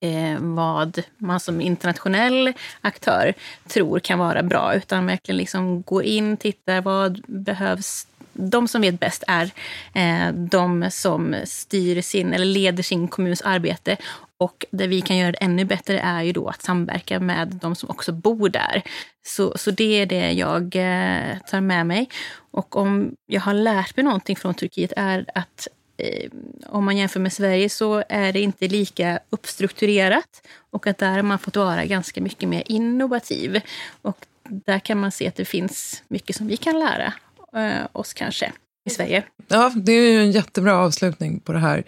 [0.00, 3.34] eh, vad man som internationell aktör
[3.68, 8.06] tror kan vara bra, utan verkligen liksom går in, tittar vad behövs.
[8.32, 9.50] De som vet bäst är
[9.94, 13.96] eh, de som styr sin eller leder sin kommuns arbete.
[14.38, 17.74] Och det vi kan göra det ännu bättre är ju då att samverka med de
[17.74, 18.82] som också bor där.
[19.26, 22.08] Så, så det är det jag eh, tar med mig.
[22.50, 25.68] Och om jag har lärt mig någonting från Turkiet är att
[26.00, 26.30] Eh,
[26.66, 31.22] om man jämför med Sverige så är det inte lika uppstrukturerat och att där har
[31.22, 33.60] man fått vara ganska mycket mer innovativ.
[34.02, 37.12] Och där kan man se att det finns mycket som vi kan lära
[37.56, 38.52] eh, oss kanske
[38.84, 39.22] i Sverige.
[39.48, 41.84] Ja, det är ju en jättebra avslutning på det här.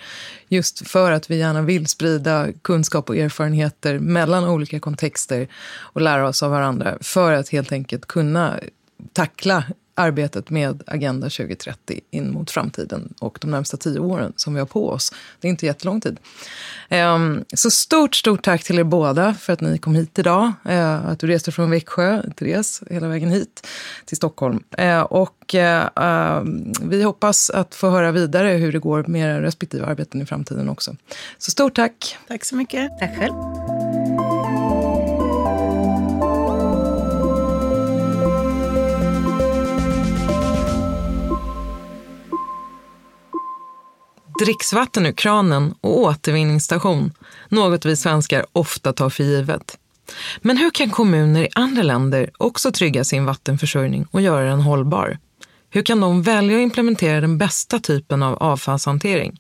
[0.48, 6.28] Just för att vi gärna vill sprida kunskap och erfarenheter mellan olika kontexter och lära
[6.28, 8.60] oss av varandra för att helt enkelt kunna
[9.12, 9.64] tackla
[10.02, 14.66] arbetet med Agenda 2030 in mot framtiden och de närmsta tio åren som vi har
[14.66, 15.12] på oss.
[15.40, 16.18] Det är inte jättelång tid.
[16.88, 20.52] Ehm, så stort, stort tack till er båda för att ni kom hit idag.
[20.64, 23.66] Eh, att du reste från Växjö, Therese, hela vägen hit
[24.04, 24.62] till Stockholm.
[24.78, 29.42] Eh, och eh, ehm, vi hoppas att få höra vidare hur det går med era
[29.42, 30.96] respektive arbeten i framtiden också.
[31.38, 32.16] Så stort tack.
[32.28, 32.98] Tack så mycket.
[32.98, 33.81] Tack själv.
[44.44, 47.12] Dricksvatten ur kranen och återvinningsstation,
[47.48, 49.78] något vi svenskar ofta tar för givet.
[50.40, 55.18] Men hur kan kommuner i andra länder också trygga sin vattenförsörjning och göra den hållbar?
[55.70, 59.38] Hur kan de välja att implementera den bästa typen av avfallshantering?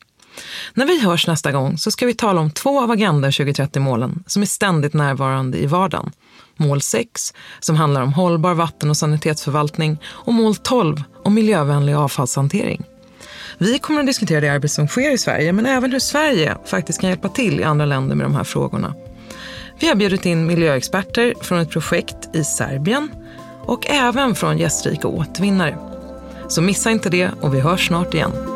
[0.74, 4.42] När vi hörs nästa gång så ska vi tala om två av Agenda 2030-målen som
[4.42, 6.12] är ständigt närvarande i vardagen.
[6.56, 12.84] Mål 6, som handlar om hållbar vatten och sanitetsförvaltning och mål 12 om miljövänlig avfallshantering.
[13.62, 17.00] Vi kommer att diskutera det arbete som sker i Sverige, men även hur Sverige faktiskt
[17.00, 18.94] kan hjälpa till i andra länder med de här frågorna.
[19.80, 23.10] Vi har bjudit in miljöexperter från ett projekt i Serbien
[23.64, 25.76] och även från gästrika återvinnare.
[26.48, 28.51] Så missa inte det och vi hörs snart igen.